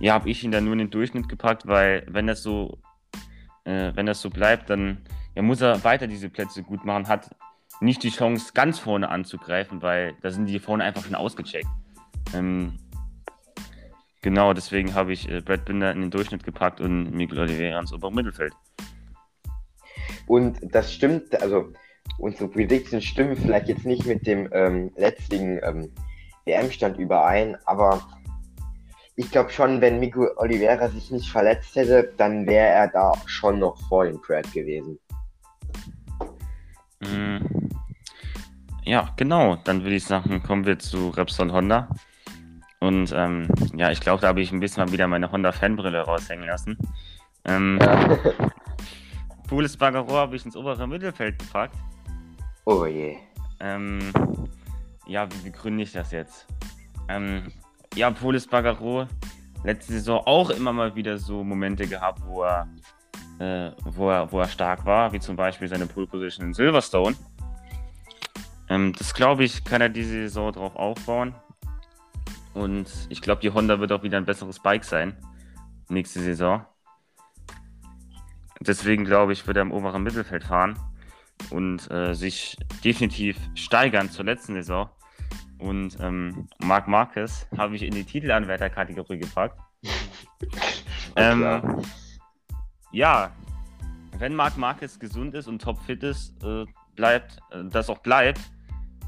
[0.00, 2.78] ja, habe ich ihn dann nur in den Durchschnitt gepackt, weil wenn das so,
[3.64, 4.98] äh, wenn das so bleibt, dann
[5.34, 7.30] ja, muss er weiter diese Plätze gut machen, hat
[7.80, 11.68] nicht die Chance, ganz vorne anzugreifen, weil da sind die vorne einfach schon ausgecheckt.
[12.34, 12.78] Ähm,
[14.22, 17.92] genau, deswegen habe ich äh, Brad Binder in den Durchschnitt gepackt und Miguel Oliveira ins
[17.92, 18.52] obere Mittelfeld.
[20.26, 21.72] Und das stimmt, also
[22.18, 25.90] unsere Predictions stimmen vielleicht jetzt nicht mit dem ähm, letzten ähm,
[26.44, 28.00] WM-Stand überein, aber
[29.16, 33.58] ich glaube schon, wenn Miguel Oliveira sich nicht verletzt hätte, dann wäre er da schon
[33.58, 34.98] noch vor dem Pratt gewesen.
[37.00, 37.38] Mm.
[38.84, 39.56] Ja, genau.
[39.64, 41.88] Dann würde ich sagen, kommen wir zu Repsol Honda.
[42.80, 43.46] Und ähm,
[43.76, 46.78] ja, ich glaube, da habe ich ein bisschen mal wieder meine Honda-Fanbrille raushängen lassen.
[47.44, 48.16] Ähm, ja.
[49.48, 51.76] Poules Bagaro habe ich ins obere Mittelfeld gepackt.
[52.64, 53.16] Oh je.
[53.60, 54.12] Ähm,
[55.06, 56.46] ja, wie begründe ich das jetzt?
[57.08, 57.50] Ähm,
[57.94, 59.06] ja, Polis Bagaro
[59.64, 62.68] letzte Saison auch immer mal wieder so Momente gehabt, wo er,
[63.38, 67.16] äh, wo er, wo er stark war, wie zum Beispiel seine Pole Position in Silverstone.
[68.68, 71.34] Ähm, das glaube ich, kann er diese Saison drauf aufbauen.
[72.54, 75.16] Und ich glaube, die Honda wird auch wieder ein besseres Bike sein.
[75.88, 76.64] Nächste Saison.
[78.60, 80.78] Deswegen glaube ich, wird er im oberen Mittelfeld fahren
[81.50, 84.88] und äh, sich definitiv steigern zur letzten Saison.
[85.58, 89.58] Und ähm, Marc Marquez habe ich in die Titelanwärterkategorie gepackt.
[91.16, 91.82] ähm,
[92.92, 93.30] ja,
[94.18, 98.40] wenn Marc Marquez gesund ist und topfit ist, äh, bleibt, äh, das auch bleibt,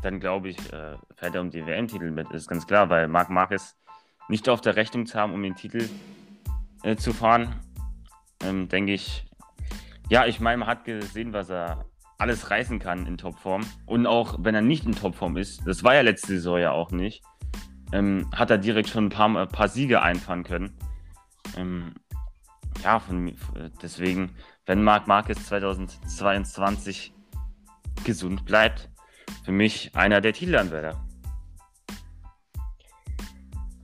[0.02, 2.30] dann glaube ich, äh, fährt er um die WM-Titel mit.
[2.32, 3.76] Ist ganz klar, weil Marc Marquez
[4.28, 5.88] nicht auf der Rechnung zu haben, um den Titel
[6.82, 7.60] äh, zu fahren,
[8.42, 9.26] ähm, denke ich.
[10.08, 11.84] Ja, ich meine, man hat gesehen, was er
[12.22, 13.62] alles reißen kann in Topform.
[13.84, 16.92] Und auch wenn er nicht in Topform ist, das war ja letzte Saison ja auch
[16.92, 17.22] nicht,
[17.92, 20.72] ähm, hat er direkt schon ein paar, ein paar Siege einfahren können.
[21.56, 21.94] Ähm,
[22.84, 23.36] ja, von,
[23.82, 27.12] deswegen, wenn Marc Marquez 2022
[28.04, 28.88] gesund bleibt,
[29.44, 31.04] für mich einer der Titelanwärter.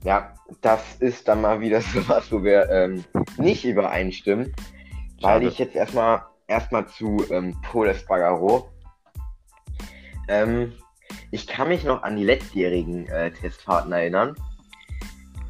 [0.05, 3.03] Ja, das ist dann mal wieder so was, wo wir ähm,
[3.37, 4.55] nicht übereinstimmen,
[5.21, 8.69] weil ich jetzt erstmal erstmal zu ähm, Paul Espargaro.
[10.27, 10.73] Ähm,
[11.31, 14.35] ich kann mich noch an die letztjährigen äh, Testfahrten erinnern,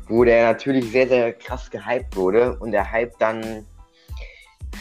[0.08, 3.66] wo der natürlich sehr, sehr krass gehypt wurde und der Hype dann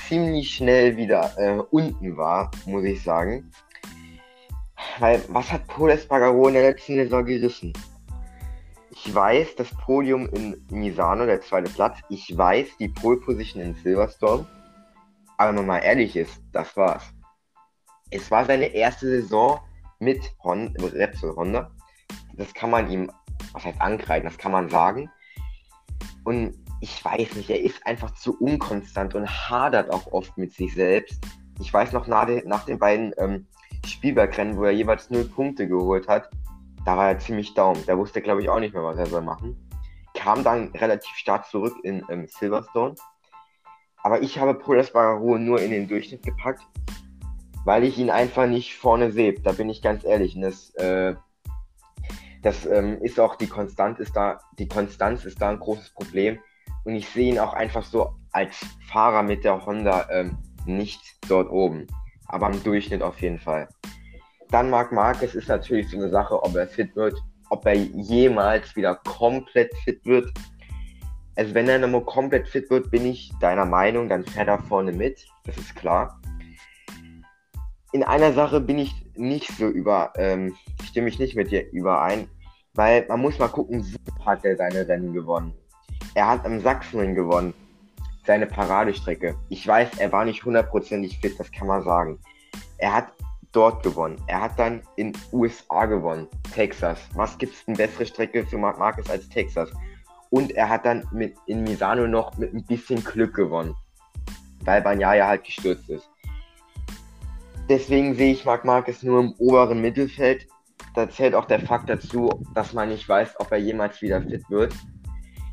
[0.08, 3.50] ziemlich schnell wieder äh, unten war, muss ich sagen.
[4.98, 7.72] Weil, was hat Paul Espargaro in der letzten Saison gerissen?
[8.90, 11.98] Ich weiß, das Podium in Misano, der zweite Platz.
[12.08, 14.44] Ich weiß, die Pole Position in Silverstone.
[15.38, 17.04] Aber wenn man mal ehrlich ist, das war's.
[18.10, 19.60] Es war seine erste Saison
[20.00, 21.70] mit Honda, Repsol Honda.
[22.34, 23.10] Das kann man ihm,
[23.52, 25.10] was heißt ankreiden, das kann man sagen.
[26.24, 30.74] Und ich weiß nicht, er ist einfach zu unkonstant und hadert auch oft mit sich
[30.74, 31.20] selbst.
[31.60, 33.46] Ich weiß noch nach, nach den beiden ähm,
[33.86, 36.30] Spielbergrennen, wo er jeweils null Punkte geholt hat,
[36.84, 37.76] da war er ziemlich down.
[37.86, 39.56] Da wusste, glaube ich, auch nicht mehr, was er soll machen.
[40.14, 42.94] Kam dann relativ stark zurück in ähm, Silverstone
[44.08, 46.62] aber ich habe Polas Bararo nur in den Durchschnitt gepackt,
[47.66, 49.34] weil ich ihn einfach nicht vorne sehe.
[49.34, 50.34] Da bin ich ganz ehrlich.
[50.34, 51.14] Und das, äh,
[52.42, 56.38] das ähm, ist auch die Konstanz ist da, die Konstanz ist da ein großes Problem.
[56.84, 58.56] Und ich sehe ihn auch einfach so als
[58.90, 61.86] Fahrer mit der Honda ähm, nicht dort oben.
[62.28, 63.68] Aber im Durchschnitt auf jeden Fall.
[64.48, 68.74] Dann Marc Marquez ist natürlich so eine Sache, ob er fit wird, ob er jemals
[68.74, 70.32] wieder komplett fit wird.
[71.38, 74.90] Also wenn er nochmal komplett fit wird, bin ich deiner Meinung, dann fährt er vorne
[74.90, 76.20] mit, das ist klar.
[77.92, 82.28] In einer Sache bin ich nicht so über, ähm, stimme ich nicht mit dir überein,
[82.74, 85.54] weil man muss mal gucken, wo hat er seine Rennen gewonnen.
[86.16, 87.54] Er hat am Sachsenring gewonnen,
[88.26, 89.36] seine Paradestrecke.
[89.48, 92.18] Ich weiß, er war nicht hundertprozentig fit, das kann man sagen.
[92.78, 93.12] Er hat
[93.52, 94.20] dort gewonnen.
[94.26, 96.98] Er hat dann in USA gewonnen, Texas.
[97.14, 99.70] Was gibt es eine bessere Strecke für Marc Marquez als Texas?
[100.30, 103.74] Und er hat dann mit, in Misano noch mit ein bisschen Glück gewonnen,
[104.64, 106.08] weil Banyaya halt gestürzt ist.
[107.68, 110.46] Deswegen sehe ich Marc Marquez nur im oberen Mittelfeld.
[110.94, 114.48] Da zählt auch der Fakt dazu, dass man nicht weiß, ob er jemals wieder fit
[114.48, 114.74] wird.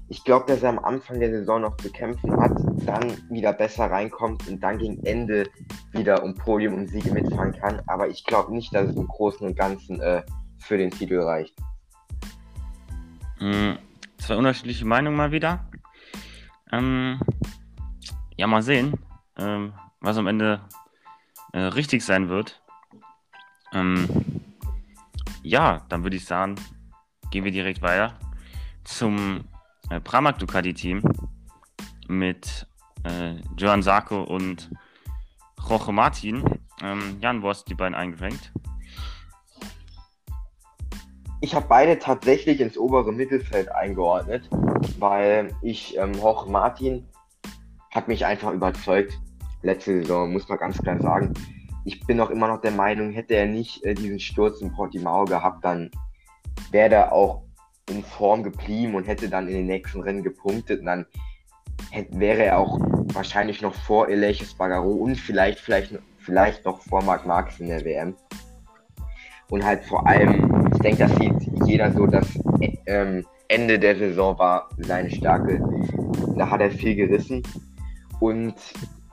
[0.07, 2.51] Ich glaube, dass er am Anfang der Saison noch zu kämpfen hat,
[2.85, 5.47] dann wieder besser reinkommt und dann gegen Ende
[5.91, 7.81] wieder um Podium und Siege mitfahren kann.
[7.87, 10.21] Aber ich glaube nicht, dass es im Großen und Ganzen äh,
[10.59, 11.55] für den Titel reicht.
[13.39, 13.73] Mm,
[14.25, 15.69] zwei unterschiedliche Meinungen mal wieder.
[16.71, 17.19] Ähm,
[18.37, 18.97] ja, mal sehen,
[19.37, 20.61] ähm, was am Ende
[21.53, 22.59] äh, richtig sein wird.
[23.71, 24.09] Ähm,
[25.43, 26.55] ja, dann würde ich sagen,
[27.29, 28.17] gehen wir direkt weiter
[28.83, 29.45] zum
[29.91, 31.03] äh, Pramac Ducati Team
[32.07, 32.65] mit
[33.03, 34.71] äh, Johan Sarko und
[35.69, 36.43] Jorge Martin.
[36.81, 38.51] Ähm, Jan, wo hast du die beiden eingerankt?
[41.45, 44.49] Ich habe beide tatsächlich ins obere Mittelfeld eingeordnet,
[44.97, 47.07] weil ich ähm, Jorge Martin
[47.91, 49.13] hat mich einfach überzeugt.
[49.61, 51.35] Letzte Saison, muss man ganz klar sagen.
[51.83, 55.25] Ich bin auch immer noch der Meinung, hätte er nicht äh, diesen Sturz in Portimao
[55.25, 55.91] gehabt, dann
[56.71, 57.43] wäre er auch
[57.91, 60.79] in Form geblieben und hätte dann in den nächsten Rennen gepunktet.
[60.79, 61.05] Und dann
[61.91, 62.79] hätte, wäre er auch
[63.13, 67.85] wahrscheinlich noch vor Elias Bagaro und vielleicht, vielleicht, vielleicht noch vor Marc Marx in der
[67.85, 68.15] WM.
[69.51, 70.54] Und halt vor allem,
[70.85, 72.27] denke, das sieht jeder so, dass
[72.85, 75.61] ähm, Ende der Saison war seine Stärke.
[76.37, 77.41] Da hat er viel gerissen.
[78.19, 78.55] Und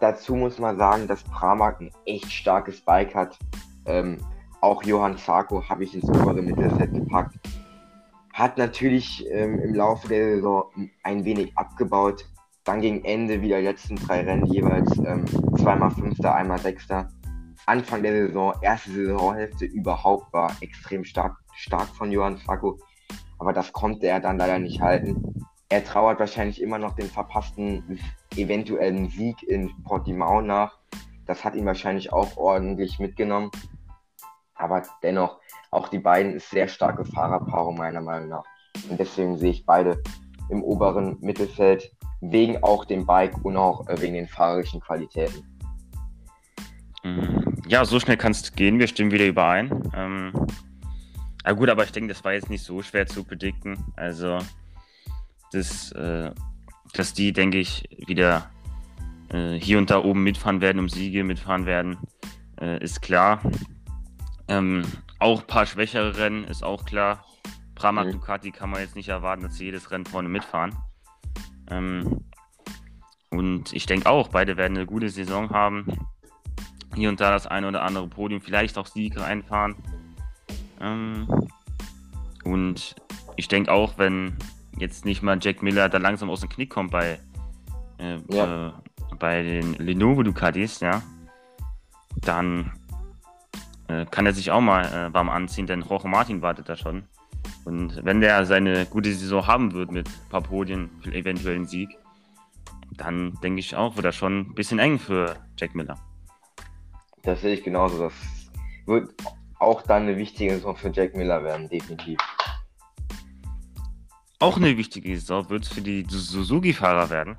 [0.00, 3.38] dazu muss man sagen, dass Pramac ein echt starkes Bike hat.
[3.86, 4.18] Ähm,
[4.60, 7.36] auch Johann Sarko habe ich ins obere Mittelfeld gepackt.
[8.32, 10.64] Hat natürlich ähm, im Laufe der Saison
[11.02, 12.26] ein wenig abgebaut.
[12.64, 15.24] Dann gegen Ende wieder letzten drei Rennen jeweils ähm,
[15.56, 17.08] zweimal Fünfter, einmal Sechster.
[17.66, 22.78] Anfang der Saison, erste Saisonhälfte überhaupt war extrem stark, stark von Johann Sacco.
[23.38, 25.46] Aber das konnte er dann leider nicht halten.
[25.68, 27.98] Er trauert wahrscheinlich immer noch den verpassten
[28.36, 30.78] eventuellen Sieg in Portimao nach.
[31.26, 33.50] Das hat ihn wahrscheinlich auch ordentlich mitgenommen.
[34.54, 38.44] Aber dennoch, auch die beiden ist sehr starke Fahrerpaarung meiner Meinung nach.
[38.88, 40.02] Und deswegen sehe ich beide
[40.50, 45.42] im oberen Mittelfeld, wegen auch dem Bike und auch äh, wegen den fahrerischen Qualitäten.
[47.02, 47.51] Mhm.
[47.66, 49.90] Ja, so schnell kannst du gehen, wir stimmen wieder überein.
[49.94, 50.32] Ähm,
[51.44, 53.76] ja gut, aber ich denke, das war jetzt nicht so schwer zu predikten.
[53.96, 54.38] Also,
[55.52, 56.32] das, äh,
[56.92, 58.50] dass die, denke ich, wieder
[59.28, 61.98] äh, hier und da oben mitfahren werden, um Siege mitfahren werden,
[62.60, 63.40] äh, ist klar.
[64.48, 64.84] Ähm,
[65.18, 67.24] auch ein paar schwächere Rennen, ist auch klar.
[67.74, 68.12] Pramac mhm.
[68.12, 70.76] Ducati kann man jetzt nicht erwarten, dass sie jedes Rennen vorne mitfahren.
[71.70, 72.24] Ähm,
[73.30, 75.86] und ich denke auch, beide werden eine gute Saison haben.
[76.94, 79.76] Hier und da das eine oder andere Podium, vielleicht auch Siege einfahren.
[80.80, 81.26] Ähm,
[82.44, 82.96] und
[83.36, 84.36] ich denke auch, wenn
[84.78, 87.18] jetzt nicht mal Jack Miller da langsam aus dem Knick kommt bei,
[87.98, 88.68] äh, ja.
[88.68, 88.72] äh,
[89.18, 91.02] bei den Lenovo Ducatis, ja,
[92.20, 92.72] dann
[93.88, 97.04] äh, kann er sich auch mal äh, warm anziehen, denn Jorge Martin wartet da schon.
[97.64, 101.90] Und wenn der seine gute Saison haben wird mit ein paar Podien, eventuell einen Sieg,
[102.96, 105.96] dann denke ich auch, wird er schon ein bisschen eng für Jack Miller.
[107.22, 107.98] Das sehe ich genauso.
[107.98, 108.12] Das
[108.86, 109.14] wird
[109.58, 112.18] auch dann eine wichtige Saison für Jack Miller werden, definitiv.
[114.40, 117.36] Auch eine wichtige Saison wird es für die Suzuki-Fahrer werden.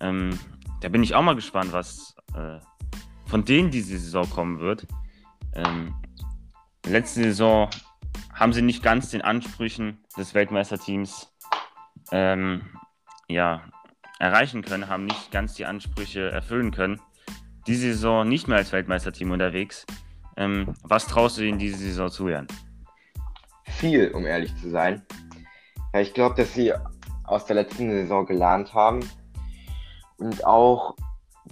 [0.00, 0.38] Ähm,
[0.80, 2.58] da bin ich auch mal gespannt, was äh,
[3.26, 4.86] von denen diese Saison kommen wird.
[5.54, 5.94] Ähm,
[6.84, 7.70] letzte Saison
[8.34, 11.32] haben sie nicht ganz den Ansprüchen des Weltmeisterteams
[12.10, 12.62] ähm,
[13.28, 13.62] ja,
[14.18, 17.00] erreichen können, haben nicht ganz die Ansprüche erfüllen können.
[17.66, 19.86] Diese Saison nicht mehr als Weltmeisterteam unterwegs.
[20.36, 22.46] Ähm, was traust du ihnen diese Saison zu, Jan?
[23.64, 25.02] Viel, um ehrlich zu sein.
[25.92, 26.72] Ja, ich glaube, dass sie
[27.24, 29.00] aus der letzten Saison gelernt haben
[30.18, 30.96] und auch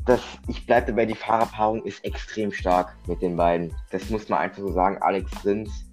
[0.07, 3.75] das, ich bleibe dabei, die Fahrerpaarung ist extrem stark mit den beiden.
[3.91, 4.99] Das muss man einfach so sagen.
[5.03, 5.87] Alex Rins,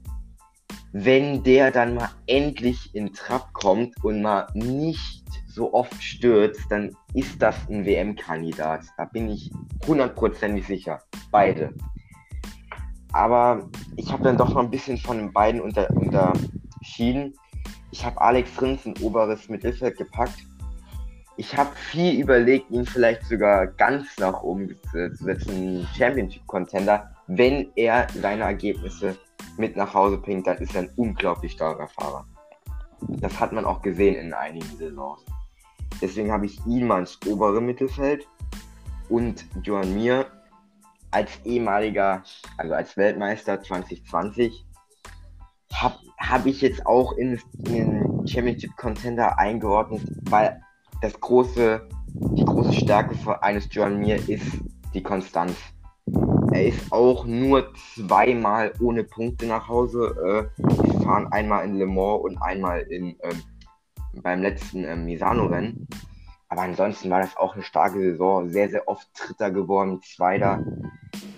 [0.94, 5.24] wenn der dann mal endlich in Trab kommt und mal nicht
[5.58, 8.82] so oft stürzt, dann ist das ein WM-Kandidat.
[8.96, 9.52] Da bin ich
[9.86, 11.02] hundertprozentig sicher.
[11.32, 11.74] Beide.
[13.12, 17.34] Aber ich habe dann doch noch ein bisschen von den beiden unter, unterschieden.
[17.92, 20.46] Ich habe Alex Rins in oberes Mittelfeld gepackt.
[21.38, 27.12] Ich habe viel überlegt, ihn vielleicht sogar ganz nach oben zu setzen, Championship-Contender.
[27.28, 29.18] Wenn er seine Ergebnisse
[29.58, 32.26] mit nach Hause bringt, dann ist er ein unglaublich starker Fahrer.
[33.02, 35.24] Das hat man auch gesehen in einigen Saisons.
[36.02, 38.28] Deswegen habe ich ihn mal ins obere Mittelfeld
[39.10, 40.28] und Joan Mir
[41.12, 42.24] als ehemaliger,
[42.58, 44.66] also als Weltmeister 2020,
[45.74, 50.62] habe hab ich jetzt auch in, den Championship Contender eingeordnet, weil
[51.02, 54.46] das große, die große Stärke eines Joan Mir ist
[54.94, 55.56] die Konstanz.
[56.52, 60.50] Er ist auch nur zweimal ohne Punkte nach Hause.
[60.58, 63.44] Äh, wir fahren einmal in Le Mans und einmal in, ähm,
[64.22, 65.88] beim letzten ähm, Misano-Rennen.
[66.50, 68.50] Aber ansonsten war das auch eine starke Saison.
[68.50, 70.64] Sehr, sehr oft Dritter geworden, Zweiter.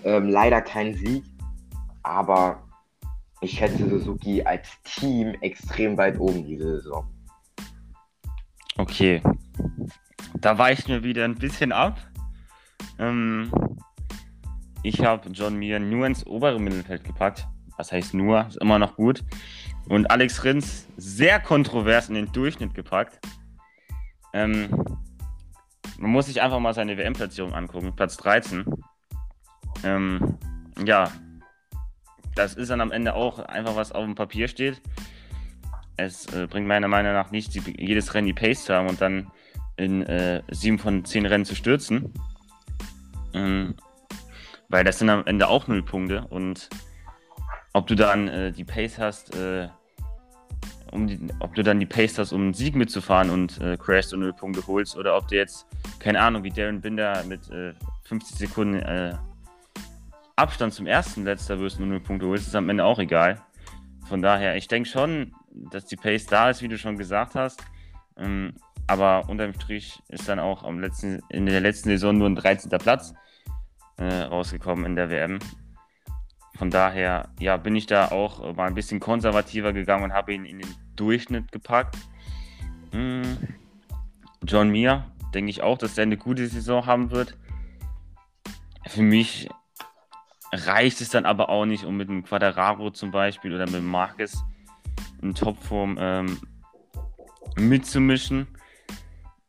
[0.04, 1.24] Ähm, leider kein Sieg.
[2.04, 2.64] Aber
[3.42, 7.08] ich schätze Suzuki als Team extrem weit oben diese Saison.
[8.78, 9.22] Okay.
[10.36, 12.00] Da weicht mir wieder ein bisschen ab.
[12.98, 13.52] Ähm,
[14.84, 17.48] ich habe John Mir nur ins obere Mittelfeld gepackt.
[17.78, 18.46] Was heißt nur?
[18.48, 19.24] Ist immer noch gut.
[19.90, 23.20] Und Alex Rins sehr kontrovers in den Durchschnitt gepackt.
[24.34, 24.70] Ähm,
[25.98, 27.96] man muss sich einfach mal seine WM-Platzierung angucken.
[27.96, 28.66] Platz 13.
[29.84, 30.38] Ähm,
[30.86, 31.12] ja,
[32.36, 34.82] das ist dann am Ende auch einfach, was auf dem Papier steht.
[35.98, 39.32] Es äh, bringt meiner Meinung nach nichts, jedes Rennen die Pace zu haben und dann
[39.76, 42.14] in äh, sieben von zehn Rennen zu stürzen.
[43.34, 43.76] Ähm,
[44.70, 46.70] weil das sind am Ende auch null Punkte und
[47.74, 49.68] ob du dann äh, die Pace hast, äh,
[50.92, 54.14] um die, ob du dann die Pace hast, um einen Sieg mitzufahren und äh, crashst
[54.14, 55.66] und null Punkte holst, oder ob du jetzt,
[56.00, 57.42] keine Ahnung, wie Darren Binder mit
[58.04, 59.16] 50 äh, Sekunden äh,
[60.36, 63.42] Abstand zum ersten letzter wirst und null Punkte holst, ist am Ende auch egal.
[64.08, 67.64] Von daher, ich denke schon, dass die Pace da ist, wie du schon gesagt hast.
[68.18, 68.54] Ähm,
[68.88, 72.72] aber unterm Strich ist dann auch am letzten, in der letzten Saison nur ein 13.
[72.80, 73.14] Platz
[73.98, 75.40] äh, rausgekommen in der WM.
[76.60, 80.44] Von daher, ja, bin ich da auch mal ein bisschen konservativer gegangen und habe ihn
[80.44, 81.98] in den Durchschnitt gepackt.
[82.92, 83.22] Mm.
[84.44, 87.38] John Mir, denke ich auch, dass er eine gute Saison haben wird.
[88.88, 89.48] Für mich
[90.52, 94.44] reicht es dann aber auch nicht, um mit einem Quadraro zum Beispiel oder mit Marquez
[95.22, 96.40] in Topform ähm,
[97.56, 98.50] mitzumischen.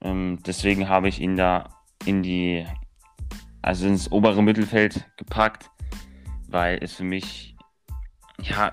[0.00, 1.70] Ähm, deswegen habe ich ihn da
[2.06, 2.66] in die
[3.62, 5.69] also ins obere Mittelfeld gepackt,
[6.50, 7.56] weil es für mich
[8.40, 8.72] ja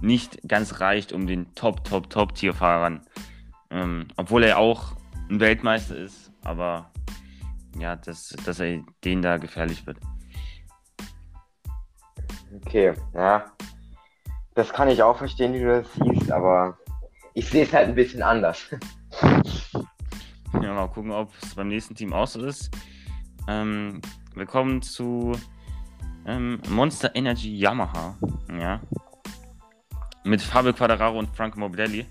[0.00, 3.02] nicht ganz reicht, um den Top, Top, Top-Tierfahrern,
[3.70, 4.96] ähm, obwohl er auch
[5.30, 6.90] ein Weltmeister ist, aber
[7.78, 9.98] ja, dass, dass er denen da gefährlich wird.
[12.56, 13.44] Okay, ja.
[14.54, 16.76] Das kann ich auch verstehen, wie du das siehst, aber
[17.32, 18.68] ich sehe es halt ein bisschen anders.
[20.60, 22.70] Ja, mal gucken, ob es beim nächsten Team auch so ist.
[23.48, 24.02] Ähm,
[24.34, 25.32] wir kommen zu
[26.26, 28.16] ähm, Monster Energy Yamaha.
[28.58, 28.80] Ja.
[30.24, 32.06] Mit Fabio Quadraro und Franco Morbidelli.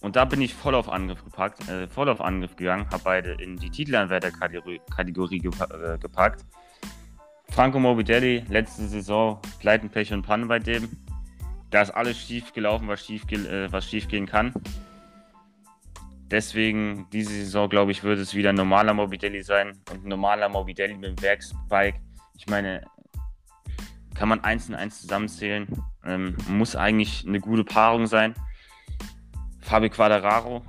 [0.00, 3.32] Und da bin ich voll auf Angriff gepackt, äh, voll auf Angriff gegangen, habe beide
[3.32, 6.44] in die Titelanwärter-Kategorie gepa äh, gepackt.
[7.50, 10.88] Franco Morbidelli, letzte Saison, Pleiten, Pech und Pannen bei dem.
[11.70, 14.52] Da ist alles schief gelaufen, was schief, äh, was schief gehen kann.
[16.30, 19.72] Deswegen, diese Saison, glaube ich, wird es wieder ein normaler Morbidelli sein.
[19.90, 22.00] Und ein normaler Morbidelli mit dem Werksbike.
[22.36, 22.82] Ich meine,
[24.18, 25.66] kann man eins und eins zusammenzählen.
[26.04, 28.34] Ähm, muss eigentlich eine gute Paarung sein.
[29.60, 30.64] Fabio Quadraro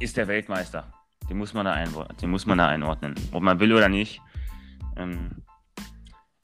[0.00, 0.92] ist der Weltmeister.
[1.28, 1.84] Den muss man da,
[2.20, 3.14] den muss man da einordnen.
[3.32, 4.20] Ob man will oder nicht.
[4.96, 5.42] Ähm,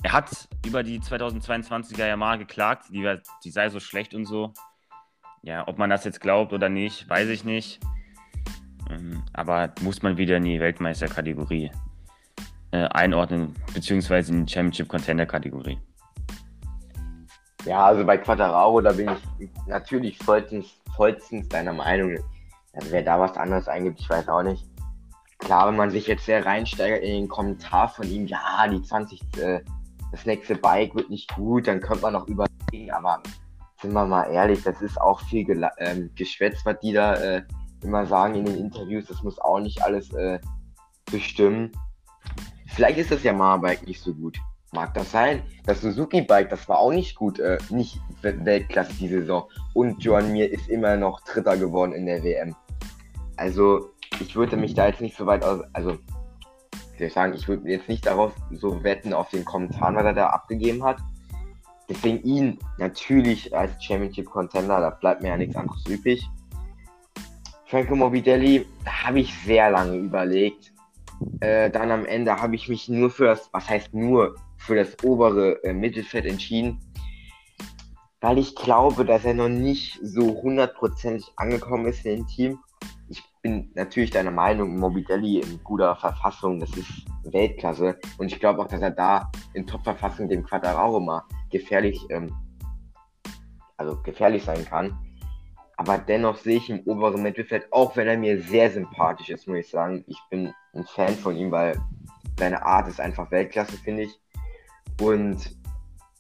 [0.03, 4.53] er hat über die 2022er Yamaha geklagt, die, die sei so schlecht und so.
[5.43, 7.81] Ja, ob man das jetzt glaubt oder nicht, weiß ich nicht.
[8.91, 11.73] Ähm, aber muss man wieder in die Weltmeisterkategorie
[12.85, 15.79] einordnen, beziehungsweise in die Championship Contender Kategorie.
[17.65, 22.17] Ja, also bei Quattararo, da bin ich natürlich vollstens, vollstens deiner Meinung.
[22.75, 24.65] Also wer da was anderes eingibt, ich weiß auch nicht.
[25.39, 29.21] Klar, wenn man sich jetzt sehr reinsteigert in den Kommentar von ihm, ja, die 20,
[29.39, 29.61] äh,
[30.13, 33.21] das nächste Bike wird nicht gut, dann könnte man noch überlegen, aber
[33.83, 37.43] sind wir mal ehrlich, das ist auch viel ähm, Geschwätz, was die da äh,
[37.83, 39.07] immer sagen in den Interviews.
[39.07, 40.39] Das muss auch nicht alles äh,
[41.11, 41.73] bestimmen.
[42.77, 44.39] Vielleicht ist das Yamaha-Bike nicht so gut.
[44.73, 45.43] Mag das sein?
[45.65, 49.49] Das Suzuki-Bike, das war auch nicht gut, äh, nicht Weltklasse die Saison.
[49.73, 52.55] Und Joan Mir ist immer noch Dritter geworden in der WM.
[53.39, 55.63] Also, ich würde mich da jetzt nicht so weit aus.
[55.73, 55.97] Also,
[56.99, 60.27] ich sagen, ich würde jetzt nicht darauf so wetten auf den Kommentar, was er da
[60.27, 60.99] abgegeben hat.
[61.89, 66.29] Deswegen ihn natürlich als Championship Contender, da bleibt mir ja nichts anderes übrig.
[67.65, 70.76] Franco Morbidelli, habe ich sehr lange überlegt.
[71.41, 74.97] Äh, dann am Ende habe ich mich nur für das, was heißt nur, für das
[75.05, 76.81] obere äh, Mittelfeld entschieden,
[78.21, 82.59] weil ich glaube, dass er noch nicht so hundertprozentig angekommen ist in dem Team.
[83.09, 86.91] Ich bin natürlich deiner Meinung, Morbidelli in guter Verfassung, das ist
[87.25, 87.99] Weltklasse.
[88.19, 92.35] Und ich glaube auch, dass er da in Top-Verfassung dem Quadraro mal gefährlich, ähm,
[93.77, 94.99] also gefährlich sein kann.
[95.77, 99.59] Aber dennoch sehe ich im oberen Mittelfeld, auch wenn er mir sehr sympathisch ist, muss
[99.59, 100.05] ich sagen.
[100.07, 101.79] Ich bin ein Fan von ihm, weil
[102.39, 104.21] seine Art ist einfach Weltklasse, finde ich.
[105.01, 105.55] Und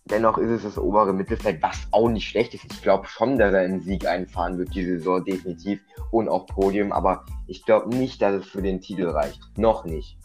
[0.04, 2.64] dennoch ist es das obere Mittelfeld, was auch nicht schlecht ist.
[2.64, 5.80] Ich glaube schon, dass er einen Sieg einfahren wird, diese Saison definitiv.
[6.10, 6.92] Und auch Podium.
[6.92, 9.40] Aber ich glaube nicht, dass es für den Titel reicht.
[9.56, 10.18] Noch nicht.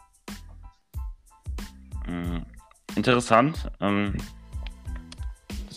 [2.06, 2.46] Mhm.
[2.96, 3.72] Interessant.
[3.80, 4.18] Ähm,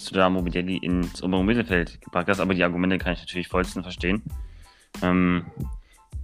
[0.05, 3.49] dass du da Mobility ins obere Mittelfeld gepackt hast, aber die Argumente kann ich natürlich
[3.49, 4.23] vollsten verstehen.
[5.03, 5.47] Ähm,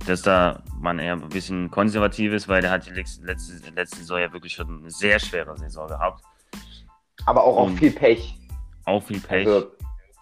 [0.07, 4.18] dass da man eher ein bisschen konservativ ist, weil der hat die letzte, letzte Saison
[4.18, 6.22] ja wirklich schon eine sehr schwere Saison gehabt.
[7.26, 8.35] Aber auch, auch viel Pech.
[8.85, 9.47] Auch viel Pech.
[9.47, 9.66] Also,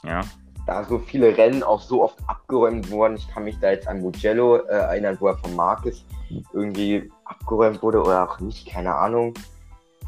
[0.04, 0.20] ja.
[0.66, 3.16] Da so viele Rennen auch so oft abgeräumt wurden.
[3.16, 6.04] Ich kann mich da jetzt an Mugello äh, erinnern, wo er von Marcus
[6.52, 9.34] irgendwie abgeräumt wurde oder auch nicht, keine Ahnung.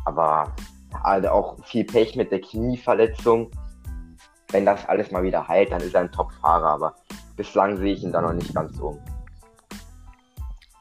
[0.04, 0.52] Aber
[1.02, 3.50] also auch viel Pech mit der Knieverletzung.
[4.50, 6.94] Wenn das alles mal wieder heilt, dann ist er ein Top-Fahrer, aber
[7.36, 9.00] bislang sehe ich ihn da noch nicht ganz so.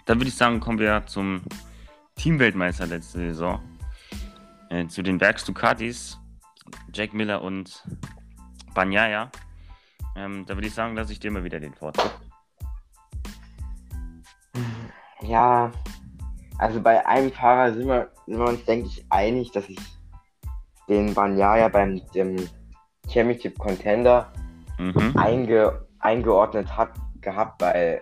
[0.05, 1.41] Dann würde ich sagen, kommen wir zum
[2.16, 3.62] Teamweltmeister letzte Saison.
[4.70, 6.18] Äh, zu den Werks Ducatis,
[6.93, 7.84] Jack Miller und
[8.74, 9.32] Banyaya.
[10.16, 12.12] Ähm, da würde ich sagen, lasse ich dir mal wieder den Vortritt.
[15.22, 15.72] Ja,
[16.57, 19.80] also bei einem Fahrer sind wir, sind wir uns, denke ich, einig, dass ich
[20.90, 22.36] den Banyaya beim dem
[23.08, 24.32] Championship Contender
[24.78, 25.14] mhm.
[25.16, 28.02] einge, eingeordnet hat, gehabt, weil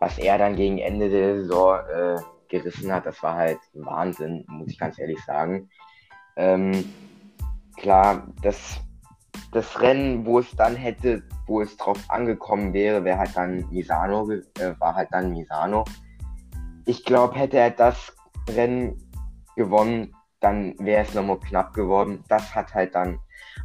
[0.00, 2.16] was er dann gegen Ende der Saison äh,
[2.48, 5.68] gerissen hat, das war halt Wahnsinn, muss ich ganz ehrlich sagen.
[6.36, 6.92] Ähm,
[7.76, 8.80] klar, das,
[9.52, 14.30] das Rennen, wo es dann hätte, wo es drauf angekommen wäre, wäre halt dann Misano,
[14.30, 15.84] äh, war halt dann Misano.
[16.86, 18.12] Ich glaube, hätte er das
[18.48, 18.96] Rennen
[19.54, 22.24] gewonnen, dann wäre es nochmal knapp geworden.
[22.28, 23.18] Das hat halt dann,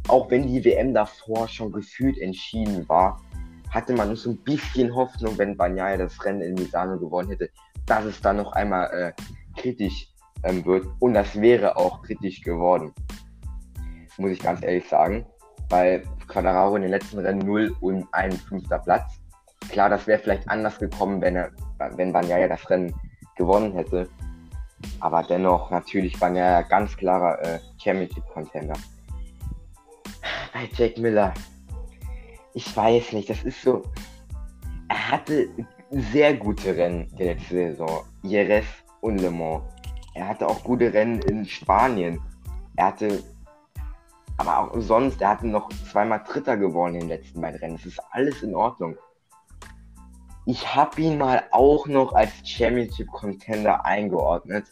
[0.08, 3.20] auch wenn die WM davor schon gefühlt entschieden war,
[3.70, 7.50] hatte man so ein bisschen Hoffnung, wenn Banyaya das Rennen in Misano gewonnen hätte,
[7.86, 9.12] dass es dann noch einmal äh,
[9.60, 10.08] kritisch
[10.44, 10.86] ähm, wird.
[11.00, 12.92] Und das wäre auch kritisch geworden.
[14.18, 15.26] Muss ich ganz ehrlich sagen.
[15.68, 19.20] Weil Quadraro in den letzten Rennen 0 und ein fünfter Platz.
[19.68, 21.50] Klar, das wäre vielleicht anders gekommen, wenn er,
[21.96, 22.94] wenn Banyaya das Rennen
[23.36, 24.08] gewonnen hätte.
[25.00, 28.74] Aber dennoch, natürlich Banyaya ganz klarer äh, Championship-Contender.
[30.52, 31.34] Bei Jack Miller.
[32.54, 33.82] Ich weiß nicht, das ist so.
[34.88, 35.48] Er hatte
[35.90, 38.04] sehr gute Rennen der letzte Saison.
[38.22, 38.66] Jerez
[39.00, 39.62] und Le Mans.
[40.14, 42.20] Er hatte auch gute Rennen in Spanien.
[42.76, 43.22] Er hatte,
[44.38, 47.76] aber auch sonst, er hatte noch zweimal Dritter gewonnen in den letzten beiden Rennen.
[47.76, 48.96] Es ist alles in Ordnung.
[50.48, 54.64] Ich habe ihn mal auch noch als Championship Contender eingeordnet.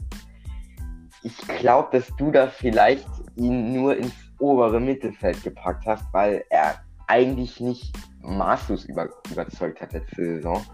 [1.25, 6.77] Ich glaube, dass du da vielleicht ihn nur ins obere Mittelfeld gepackt hast, weil er
[7.09, 10.65] eigentlich nicht maßlos über, überzeugt hat letzte Saison.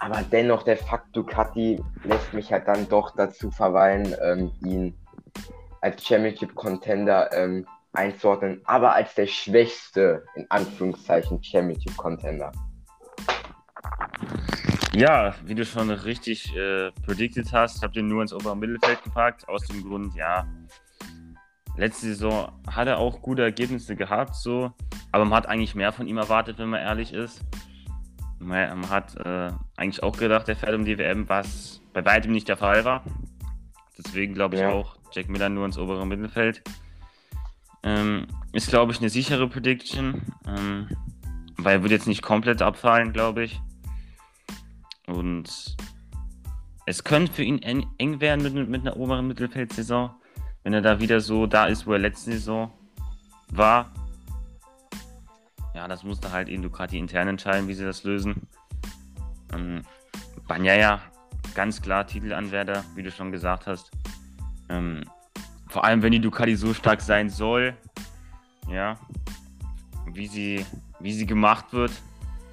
[0.00, 4.98] Aber dennoch, der Fakt Ducati lässt mich halt dann doch dazu verweilen, ähm, ihn
[5.80, 12.50] als Championship-Contender ähm, einzuordnen, aber als der schwächste, in Anführungszeichen, Championship-Contender.
[14.94, 19.48] Ja, wie du schon richtig äh, predicted hast, habt ihr nur ins obere Mittelfeld gepackt,
[19.48, 20.46] aus dem Grund, ja,
[21.76, 24.72] letzte Saison hat er auch gute Ergebnisse gehabt, so,
[25.10, 27.42] aber man hat eigentlich mehr von ihm erwartet, wenn man ehrlich ist.
[28.38, 32.48] Man hat äh, eigentlich auch gedacht, er fährt um die WM, was bei weitem nicht
[32.48, 33.04] der Fall war.
[33.96, 34.70] Deswegen glaube ich ja.
[34.70, 36.62] auch Jack Miller nur ins obere Mittelfeld.
[37.84, 40.88] Ähm, ist, glaube ich, eine sichere Prediction, ähm,
[41.56, 43.60] weil er wird jetzt nicht komplett abfallen, glaube ich.
[45.06, 45.76] Und
[46.86, 50.10] es könnte für ihn eng werden mit, mit einer oberen Mittelfeldsaison,
[50.62, 52.72] wenn er da wieder so da ist, wo er letzte Saison
[53.50, 53.92] war.
[55.74, 58.46] Ja, das musste halt eben Ducati intern entscheiden, wie sie das lösen.
[59.52, 59.82] Ähm,
[60.46, 61.00] Banyaya,
[61.54, 63.90] ganz klar Titelanwärter, wie du schon gesagt hast.
[64.68, 65.04] Ähm,
[65.68, 67.74] vor allem, wenn die Ducati so stark sein soll,
[68.68, 68.98] ja,
[70.06, 70.66] wie sie,
[71.00, 71.92] wie sie gemacht wird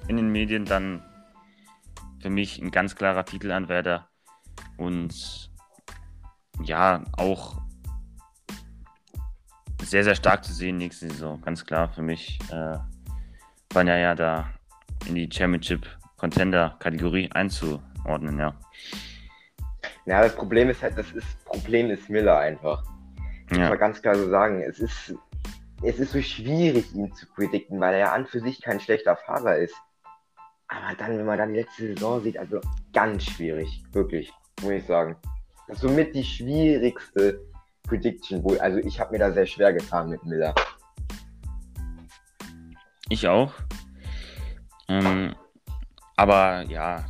[0.08, 1.02] in den Medien, dann
[2.20, 4.08] für mich ein ganz klarer Titelanwärter
[4.76, 5.50] und
[6.62, 7.60] ja, auch
[9.82, 11.40] sehr, sehr stark zu sehen nächste Saison.
[11.40, 12.38] Ganz klar für mich.
[12.52, 12.76] Äh,
[13.72, 14.50] Banja ja da
[15.06, 18.54] in die Championship Contender Kategorie einzuordnen, ja.
[20.06, 22.84] Ja, das Problem ist halt, das ist, Problem ist Miller einfach.
[23.50, 23.58] Ja.
[23.58, 24.62] Muss man ganz klar so sagen.
[24.62, 25.14] Es ist,
[25.82, 29.16] es ist so schwierig, ihn zu predikten, weil er ja an für sich kein schlechter
[29.16, 29.74] Fahrer ist.
[30.70, 32.60] Aber dann, wenn man dann die letzte Saison sieht, also
[32.92, 33.82] ganz schwierig.
[33.92, 35.16] Wirklich, muss ich sagen.
[35.66, 37.40] Das ist somit die schwierigste
[37.82, 40.54] Prediction, wo, also ich habe mir da sehr schwer getan mit Miller.
[43.08, 43.52] Ich auch.
[44.88, 45.34] Ähm,
[46.16, 47.04] aber ja,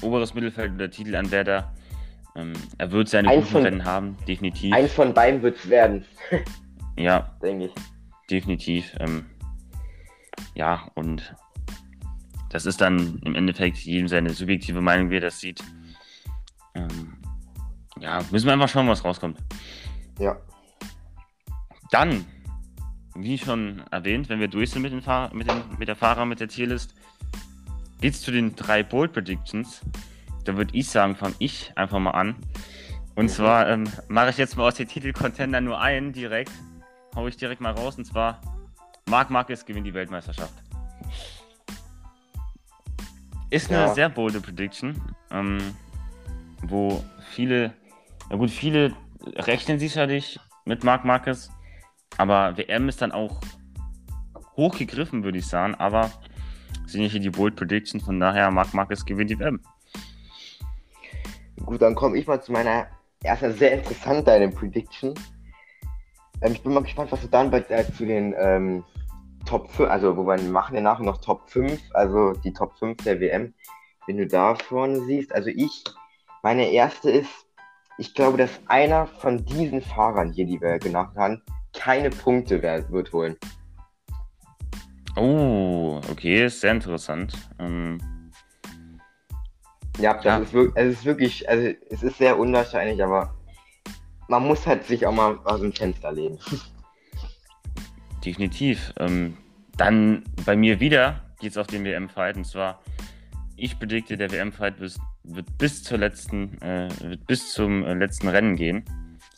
[0.00, 1.72] oberes Mittelfeld oder Titelanwärter.
[2.36, 4.72] Ähm, er wird seine guten Rennen haben, definitiv.
[4.72, 6.04] Eins von beiden wird es werden.
[6.96, 7.74] ja, denke ich.
[8.30, 8.94] Definitiv.
[9.00, 9.26] Ähm,
[10.54, 11.34] ja, und
[12.52, 15.64] das ist dann im Endeffekt jedem seine subjektive Meinung, wie er das sieht.
[16.74, 17.16] Ähm,
[17.98, 19.38] ja, müssen wir einfach schauen, was rauskommt.
[20.18, 20.36] Ja.
[21.90, 22.26] Dann,
[23.14, 26.26] wie schon erwähnt, wenn wir durch sind mit, den Fahr mit, den, mit der Fahrer,
[26.26, 26.94] mit der Tierlist,
[28.00, 29.80] geht es zu den drei Bold Predictions.
[30.44, 32.36] Da würde ich sagen, fange ich einfach mal an.
[33.14, 36.52] Und zwar ähm, mache ich jetzt mal aus den Titelcontender nur einen direkt.
[37.14, 37.96] Hau ich direkt mal raus.
[37.96, 38.40] Und zwar
[39.08, 40.61] Marc Marquez gewinnt die Weltmeisterschaft.
[43.52, 43.94] Ist eine ja.
[43.94, 44.98] sehr bolde Prediction,
[45.30, 45.58] ähm,
[46.62, 47.74] wo viele,
[48.30, 48.94] na gut, viele
[49.26, 51.50] rechnen sicherlich mit Marc Marquez,
[52.16, 53.42] aber WM ist dann auch
[54.56, 56.10] hochgegriffen, würde ich sagen, aber
[56.86, 59.60] sind hier die Bold Prediction, von daher Marc Marquez gewinnt die WM.
[61.66, 62.86] Gut, dann komme ich mal zu meiner
[63.22, 65.12] ersten sehr interessanten Prediction.
[66.40, 68.82] Ähm, ich bin mal gespannt, was du dann bei, äh, zu den ähm,
[69.46, 73.02] Top 5, also wo wir machen ja nachher noch Top 5, also die Top 5
[73.04, 73.54] der WM,
[74.06, 75.34] wenn du da vorne siehst.
[75.34, 75.84] Also ich,
[76.42, 77.46] meine erste ist
[77.98, 83.12] ich glaube, dass einer von diesen Fahrern hier, die wir genannt haben, keine Punkte wird
[83.12, 83.36] holen.
[85.16, 87.34] Oh, okay, ist sehr interessant.
[87.58, 88.00] Ähm,
[89.98, 90.38] ja, das ja.
[90.38, 93.34] Ist, wirklich, es ist wirklich, also es ist sehr unwahrscheinlich, aber
[94.28, 96.38] man muss halt sich auch mal aus dem Fenster lehnen.
[98.24, 98.92] Definitiv.
[98.98, 99.36] Ähm,
[99.76, 102.80] dann bei mir wieder geht es auf den WM-Fight und zwar
[103.56, 108.56] ich predikte, der WM-Fight wird bis zur letzten, äh, wird bis zum äh, letzten Rennen
[108.56, 108.84] gehen.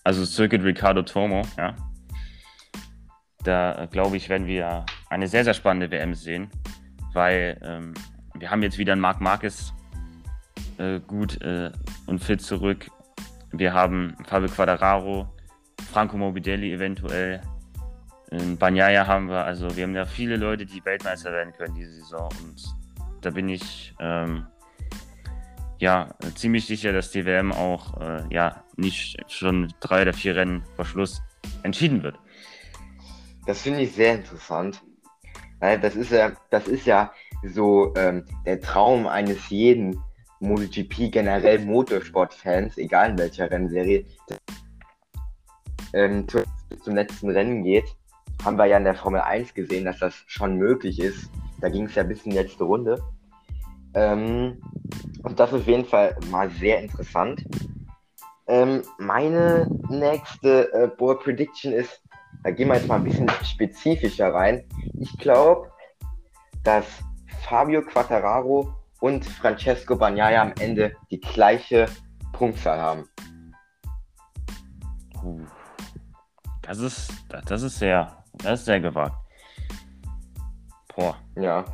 [0.03, 1.75] Also Circuit Ricardo Tomo, ja.
[3.43, 6.49] Da äh, glaube ich, werden wir eine sehr, sehr spannende WM sehen,
[7.13, 7.95] weil ähm,
[8.35, 9.75] wir haben jetzt wieder einen Marc Marquez
[10.79, 11.71] äh, gut äh,
[12.07, 12.91] und fit zurück.
[13.53, 15.29] Wir haben Fabio Quadraro,
[15.93, 17.43] Franco Morbidelli eventuell,
[18.35, 21.93] in Banyaya haben wir, also wir haben ja viele Leute, die Weltmeister werden können diese
[21.93, 22.65] Saison und
[23.21, 24.47] da bin ich ähm,
[25.79, 30.63] ja ziemlich sicher, dass die WM auch äh, ja nicht schon drei oder vier Rennen
[30.77, 31.23] vor Schluss
[31.63, 32.19] entschieden wird.
[33.47, 34.83] Das finde ich sehr interessant.
[35.61, 37.13] Weil das ist ja, das ist ja
[37.43, 39.99] so ähm, der Traum eines jeden
[40.41, 44.05] MotoGP, generell Motorsport-Fans, egal in welcher Rennserie,
[45.95, 47.97] ähm, zum letzten Rennen geht.
[48.43, 51.31] Haben wir ja in der Formel 1 gesehen, dass das schon möglich ist.
[51.61, 53.03] Da ging es ja bis in die letzte Runde.
[53.95, 54.61] Ähm,
[55.23, 57.45] und das ist auf jeden Fall mal sehr interessant.
[58.47, 62.03] Ähm, meine nächste äh, Board Prediction ist,
[62.43, 64.65] da gehen wir jetzt mal ein bisschen spezifischer rein.
[65.01, 65.71] Ich glaube,
[66.63, 66.87] dass
[67.49, 71.87] Fabio Quattararo und Francesco Bagnaia am Ende die gleiche
[72.33, 73.09] Punktzahl haben.
[76.63, 77.13] Das ist,
[77.47, 79.17] das ist sehr, das ist sehr gewagt.
[80.95, 81.17] Boah.
[81.37, 81.65] Ja.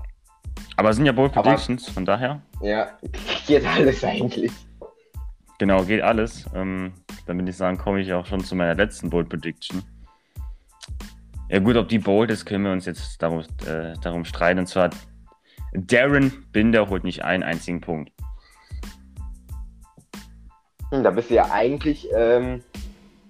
[0.76, 2.40] Aber es sind ja Bold Predictions, von daher.
[2.62, 2.90] Ja,
[3.46, 4.52] geht alles eigentlich.
[5.58, 6.46] Genau, geht alles.
[6.54, 6.92] Ähm,
[7.26, 9.82] dann würde ich sagen, komme ich auch schon zu meiner letzten Bold Prediction.
[11.50, 14.61] Ja gut, ob die bold ist, können wir uns jetzt darum, äh, darum streiten.
[14.61, 14.90] Und zwar,
[15.72, 18.12] Darren Binder holt nicht einen einzigen Punkt.
[20.90, 22.62] Hm, da bist du ja eigentlich ähm,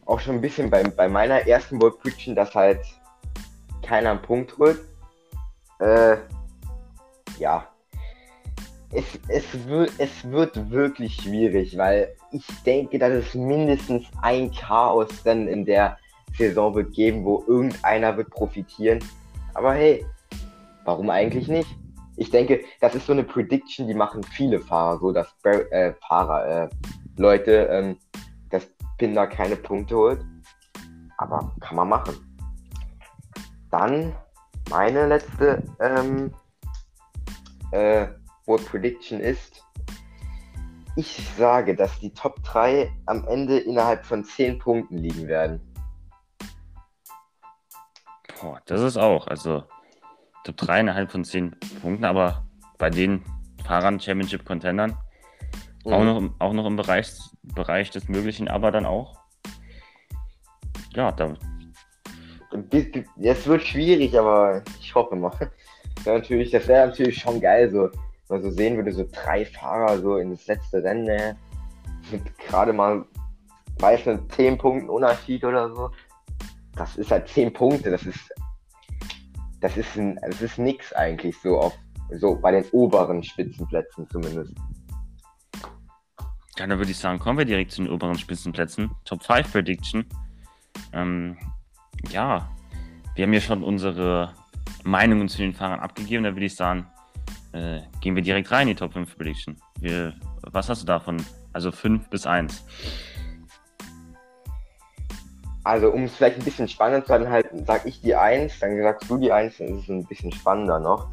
[0.06, 2.80] auch schon ein bisschen bei, bei meiner ersten Bold Prediction, dass halt
[3.82, 4.80] keiner einen Punkt holt.
[5.78, 6.16] Äh,
[7.38, 7.66] ja,
[8.92, 15.08] es, es, wird, es wird wirklich schwierig, weil ich denke, dass es mindestens ein Chaos
[15.24, 15.96] dann in der
[16.36, 18.98] Saison wird geben, wo irgendeiner wird profitieren.
[19.54, 20.04] Aber hey,
[20.84, 21.68] warum eigentlich nicht?
[22.16, 26.64] Ich denke, das ist so eine Prediction, die machen viele Fahrer so, dass äh, Fahrer,
[26.64, 26.68] äh,
[27.16, 27.96] Leute, ähm,
[28.50, 28.68] dass
[28.98, 30.20] Pinder keine Punkte holt.
[31.16, 32.14] Aber kann man machen.
[33.70, 34.14] Dann
[34.68, 36.32] meine letzte ähm,
[37.72, 38.08] äh,
[38.46, 39.62] Board Prediction ist,
[40.96, 45.60] Ich sage, dass die Top 3 am Ende innerhalb von 10 Punkten liegen werden.
[48.40, 49.28] Boah, das ist auch.
[49.28, 49.64] Also
[50.44, 52.44] Top 3 innerhalb von 10 Punkten, aber
[52.78, 53.24] bei den
[53.64, 54.96] Fahrern Championship Contendern
[55.84, 55.92] mhm.
[55.92, 57.12] auch, noch, auch noch im Bereich,
[57.42, 59.20] Bereich des Möglichen, aber dann auch.
[60.94, 61.34] Ja, da.
[62.52, 65.32] Es wird schwierig, aber ich hoffe mal.
[66.04, 67.90] Ja, natürlich, das wäre natürlich schon geil, so
[68.28, 71.36] mal so sehen würde, so drei Fahrer so in das letzte Rennen ne?
[72.10, 73.04] mit gerade mal
[73.80, 75.90] meistens 10 Punkten Unterschied oder so.
[76.76, 78.32] Das ist halt 10 Punkte, das ist
[79.60, 81.76] das ist ein, das ist nix eigentlich so auf
[82.12, 84.54] so bei den oberen Spitzenplätzen zumindest.
[86.58, 88.90] Ja, dann würde ich sagen, kommen wir direkt zu den oberen Spitzenplätzen.
[89.04, 90.04] Top 5 Prediction.
[90.92, 91.36] Ähm,
[92.08, 92.48] ja,
[93.14, 94.34] wir haben ja schon unsere
[94.84, 96.24] Meinungen zu den Fahrern abgegeben.
[96.24, 96.86] Da würde ich sagen,
[97.52, 99.56] äh, gehen wir direkt rein in die Top 5 Prediction.
[99.78, 101.24] Wir, was hast du davon?
[101.52, 102.64] Also 5 bis 1.
[105.64, 109.10] Also, um es vielleicht ein bisschen spannender zu halten, sag ich die 1, dann sagst
[109.10, 111.08] du die 1, dann ist es ein bisschen spannender noch.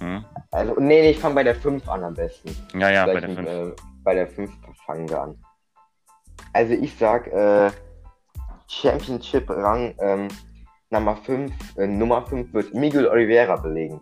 [0.00, 0.24] Hm.
[0.50, 2.56] Also, nee, nee, ich fange bei der 5 an am besten.
[2.78, 3.48] Ja, ja, vielleicht bei der 5.
[3.48, 4.50] Äh, bei der 5
[4.86, 5.38] fangen wir an.
[6.54, 7.70] Also, ich sag, äh,
[8.68, 10.28] Championship-Rang ähm,
[10.90, 14.00] Nummer 5, äh, Nummer 5 wird Miguel Oliveira belegen.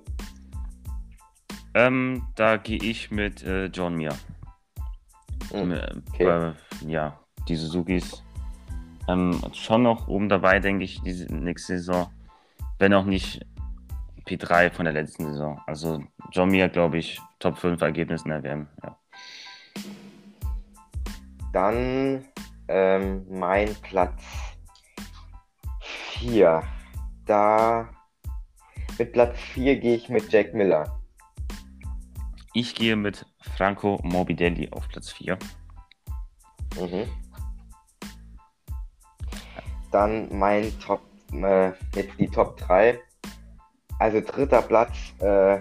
[1.74, 4.14] Ähm, da gehe ich mit äh, John Mir.
[5.50, 5.72] Hm,
[6.12, 6.24] okay.
[6.24, 6.52] Äh,
[6.86, 8.22] ja, die Suzukis
[9.08, 12.10] ähm, schon noch oben dabei, denke ich, diese nächste Saison.
[12.78, 13.44] Wenn auch nicht
[14.26, 15.60] P3 von der letzten Saison.
[15.66, 18.68] Also John Mir, glaube ich, Top 5 Ergebnisse in der WM.
[18.82, 18.96] Ja.
[21.52, 22.24] Dann
[22.68, 24.22] ähm, mein Platz
[26.22, 26.62] 4.
[27.26, 27.88] Da
[28.96, 31.00] mit Platz 4 gehe ich mit Jack Miller.
[32.54, 35.36] Ich gehe mit Franco Morbidelli auf Platz 4.
[36.78, 37.08] Mhm.
[39.90, 41.02] Dann mein Top,
[41.32, 43.00] äh, jetzt die Top 3.
[43.98, 45.58] Also dritter Platz äh,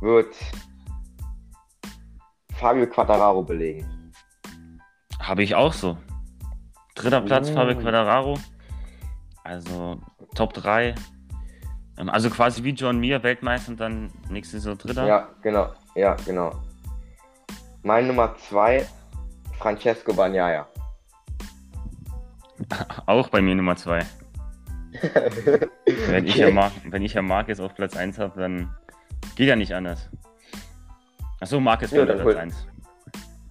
[0.00, 0.34] wird
[2.54, 4.12] Fabio Quattararo belegen.
[5.18, 5.98] Habe ich auch so.
[6.94, 7.54] Dritter Platz, oh.
[7.54, 8.38] Fabio Quattararo.
[9.50, 10.00] Also
[10.36, 10.94] Top 3.
[11.98, 15.04] Ähm, also quasi wie John Mir, Weltmeister und dann nächstes Saison Dritter.
[15.04, 15.74] Ja, genau.
[15.96, 16.52] Ja, genau.
[17.82, 18.86] Mein Nummer 2,
[19.58, 20.68] Francesco Bagnaia.
[23.06, 24.06] Auch bei mir Nummer 2.
[26.06, 28.72] wenn, ich ja Mar wenn ich ja Marquez auf Platz 1 habe, dann
[29.34, 30.08] geht ja nicht anders.
[31.40, 32.66] Achso, Marquez ja, Platz 1.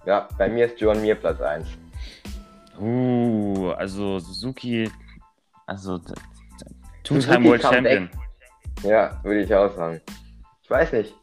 [0.06, 1.66] Ja, bei mir ist John Mir Platz 1.
[2.78, 4.90] Uh, also Suzuki,
[5.70, 5.98] also
[7.04, 8.10] Two-Time World Champion.
[8.82, 10.00] Ja, würde ich auch sagen.
[10.62, 11.14] Ich weiß nicht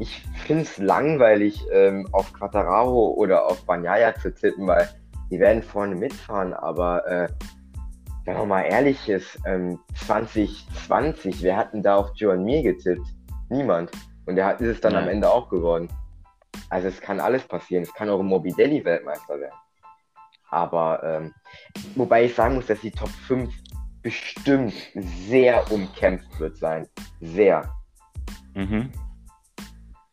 [0.00, 4.88] ich finde es langweilig, ähm, auf Quattararo oder auf Banyaya zu tippen, weil
[5.30, 7.28] die werden vorne mitfahren, aber äh,
[8.24, 13.06] wenn man mal ehrlich ist, ähm, 2020, wer hat denn da auf Joan Mir getippt?
[13.50, 13.90] Niemand.
[14.26, 15.04] Und der hat, ist es dann Nein.
[15.04, 15.88] am Ende auch geworden.
[16.70, 17.82] Also es kann alles passieren.
[17.82, 19.54] Es kann auch ein Morbidelli Weltmeister werden.
[20.50, 21.34] Aber ähm,
[21.94, 23.52] wobei ich sagen muss, dass die Top 5
[24.02, 24.74] bestimmt
[25.28, 26.86] sehr umkämpft wird sein.
[27.20, 27.68] Sehr.
[28.54, 28.90] Mhm.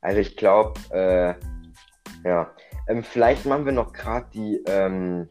[0.01, 1.35] Also ich glaube, äh,
[2.27, 2.51] ja.
[2.87, 5.27] Ähm, vielleicht machen wir noch gerade die, ähm,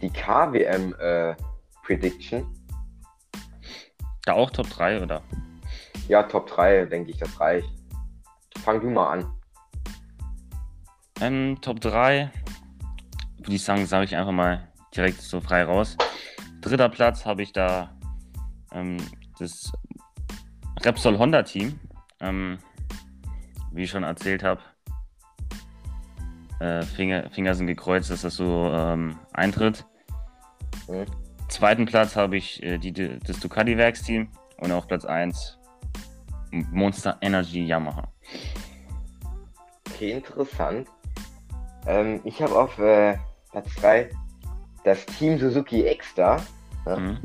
[0.00, 1.34] die KWM äh,
[1.84, 2.46] Prediction.
[4.24, 5.22] Da auch Top 3, oder?
[6.08, 7.68] Ja, Top 3, denke ich, das reicht.
[8.64, 9.32] Fang du mal an.
[11.20, 12.30] Ähm, Top 3,
[13.38, 15.96] würde ich sagen, sage ich einfach mal direkt so frei raus.
[16.62, 17.94] Dritter Platz habe ich da
[18.72, 18.96] ähm,
[19.38, 19.70] das
[20.80, 21.78] Repsol Honda Team.
[22.20, 22.58] Ähm,
[23.72, 24.60] wie ich schon erzählt habe,
[26.60, 29.84] äh, Finger, Finger sind gekreuzt, dass das so ähm, eintritt.
[30.88, 31.06] Mhm.
[31.48, 35.58] Zweiten Platz habe ich äh, die, das Ducati Werksteam und auf Platz 1
[36.50, 38.08] Monster Energy Yamaha.
[39.90, 40.88] Okay, interessant.
[41.86, 43.16] Ähm, ich habe auf äh,
[43.50, 44.10] Platz 3
[44.84, 46.36] das Team Suzuki Extra.
[46.86, 46.96] Ne?
[46.96, 47.18] Mhm.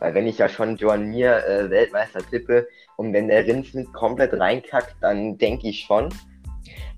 [0.00, 2.66] Weil wenn ich ja schon Joan Mir äh, Weltmeister tippe,
[2.96, 6.08] und wenn der Rinsmith komplett reinkackt, dann denke ich schon.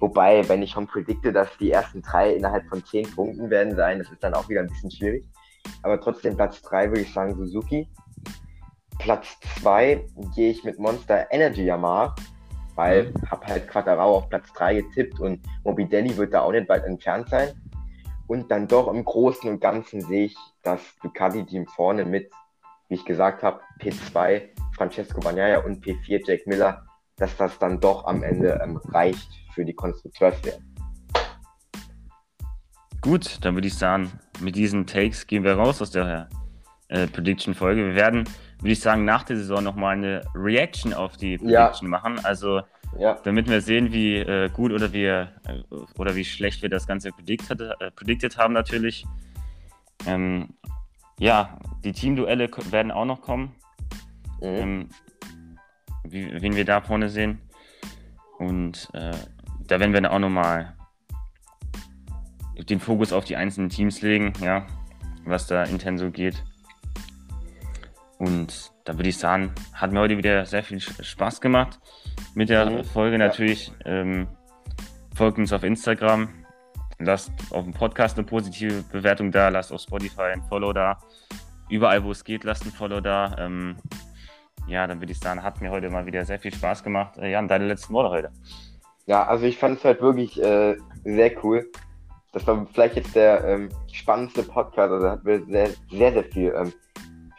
[0.00, 3.98] Wobei, wenn ich schon predikte, dass die ersten drei innerhalb von zehn Punkten werden sein,
[3.98, 5.24] das ist dann auch wieder ein bisschen schwierig.
[5.82, 7.88] Aber trotzdem Platz drei würde ich sagen Suzuki.
[8.98, 10.04] Platz zwei
[10.34, 12.14] gehe ich mit Monster Energy Yamaha,
[12.74, 13.30] weil mhm.
[13.30, 17.28] habe halt Quattarao auf Platz drei getippt und Mobidelli wird da auch nicht weit entfernt
[17.30, 17.48] sein.
[18.34, 22.32] Und dann doch im Großen und Ganzen sehe ich das Ducati-Team vorne mit,
[22.88, 28.04] wie ich gesagt habe, P2 Francesco Bagnaia und P4 Jack Miller, dass das dann doch
[28.06, 30.64] am Ende ähm, reicht für die Konstrukteurswertung.
[33.00, 34.10] gut, dann würde ich sagen,
[34.40, 36.28] mit diesen Takes gehen wir raus aus der
[36.88, 37.86] äh, Prediction-Folge.
[37.86, 38.24] Wir werden,
[38.58, 41.88] würde ich sagen, nach der Saison nochmal eine Reaction auf die Prediction ja.
[41.88, 42.18] machen.
[42.24, 42.62] Also,
[42.98, 43.18] ja.
[43.24, 45.26] damit wir sehen, wie äh, gut oder wie, äh,
[45.98, 49.06] oder wie schlecht wir das Ganze predicted, äh, predicted haben, natürlich.
[50.06, 50.50] Ähm,
[51.18, 53.54] ja, die Teamduelle werden auch noch kommen.
[54.40, 54.46] Mhm.
[54.46, 54.88] Ähm,
[56.04, 57.40] wie, wen wir da vorne sehen.
[58.38, 59.12] Und äh,
[59.66, 60.74] da werden wir dann auch nochmal
[62.68, 64.66] den Fokus auf die einzelnen Teams legen, ja,
[65.24, 66.42] was da intern so geht.
[68.18, 71.80] Und da würde ich sagen, hat mir heute wieder sehr viel Spaß gemacht
[72.34, 72.84] mit der mhm.
[72.84, 73.72] Folge natürlich.
[73.84, 74.26] Ähm,
[75.14, 76.28] folgt uns auf Instagram,
[76.98, 80.98] lasst auf dem Podcast eine positive Bewertung da, lasst auf Spotify ein Follow da.
[81.70, 83.36] Überall, wo es geht, lasst ein Follow da.
[83.38, 83.76] Ähm,
[84.66, 87.18] ja, dann würde ich sagen, hat mir heute mal wieder sehr viel Spaß gemacht.
[87.18, 88.30] Äh, Jan, deine letzten Worte heute.
[89.06, 91.70] Ja, also ich fand es halt wirklich äh, sehr cool.
[92.32, 94.90] Das war vielleicht jetzt der ähm, spannendste Podcast.
[94.90, 96.72] Also hat mir sehr, sehr, sehr viel ähm,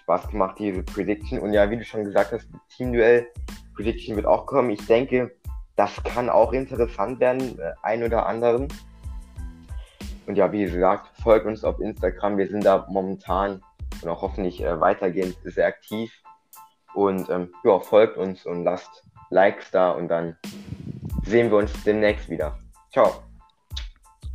[0.05, 1.39] Spaß gemacht, diese Prediction.
[1.39, 3.27] Und ja, wie du schon gesagt hast, Teamduell
[3.75, 4.69] Prediction wird auch kommen.
[4.69, 5.35] Ich denke,
[5.75, 8.67] das kann auch interessant werden, äh, ein oder anderen.
[10.27, 12.37] Und ja, wie gesagt, folgt uns auf Instagram.
[12.37, 13.63] Wir sind da momentan
[14.01, 16.13] und auch hoffentlich äh, weitergehend sehr aktiv.
[16.93, 20.37] Und ähm, ja, folgt uns und lasst Likes da und dann
[21.25, 22.59] sehen wir uns demnächst wieder.
[22.91, 23.23] Ciao.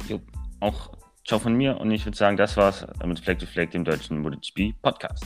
[0.08, 0.18] Jo,
[0.58, 0.90] auch
[1.30, 4.18] ciao von mir und ich würde sagen, das war's mit Fleck to Fleck, dem deutschen
[4.18, 5.24] MotoGP Podcast.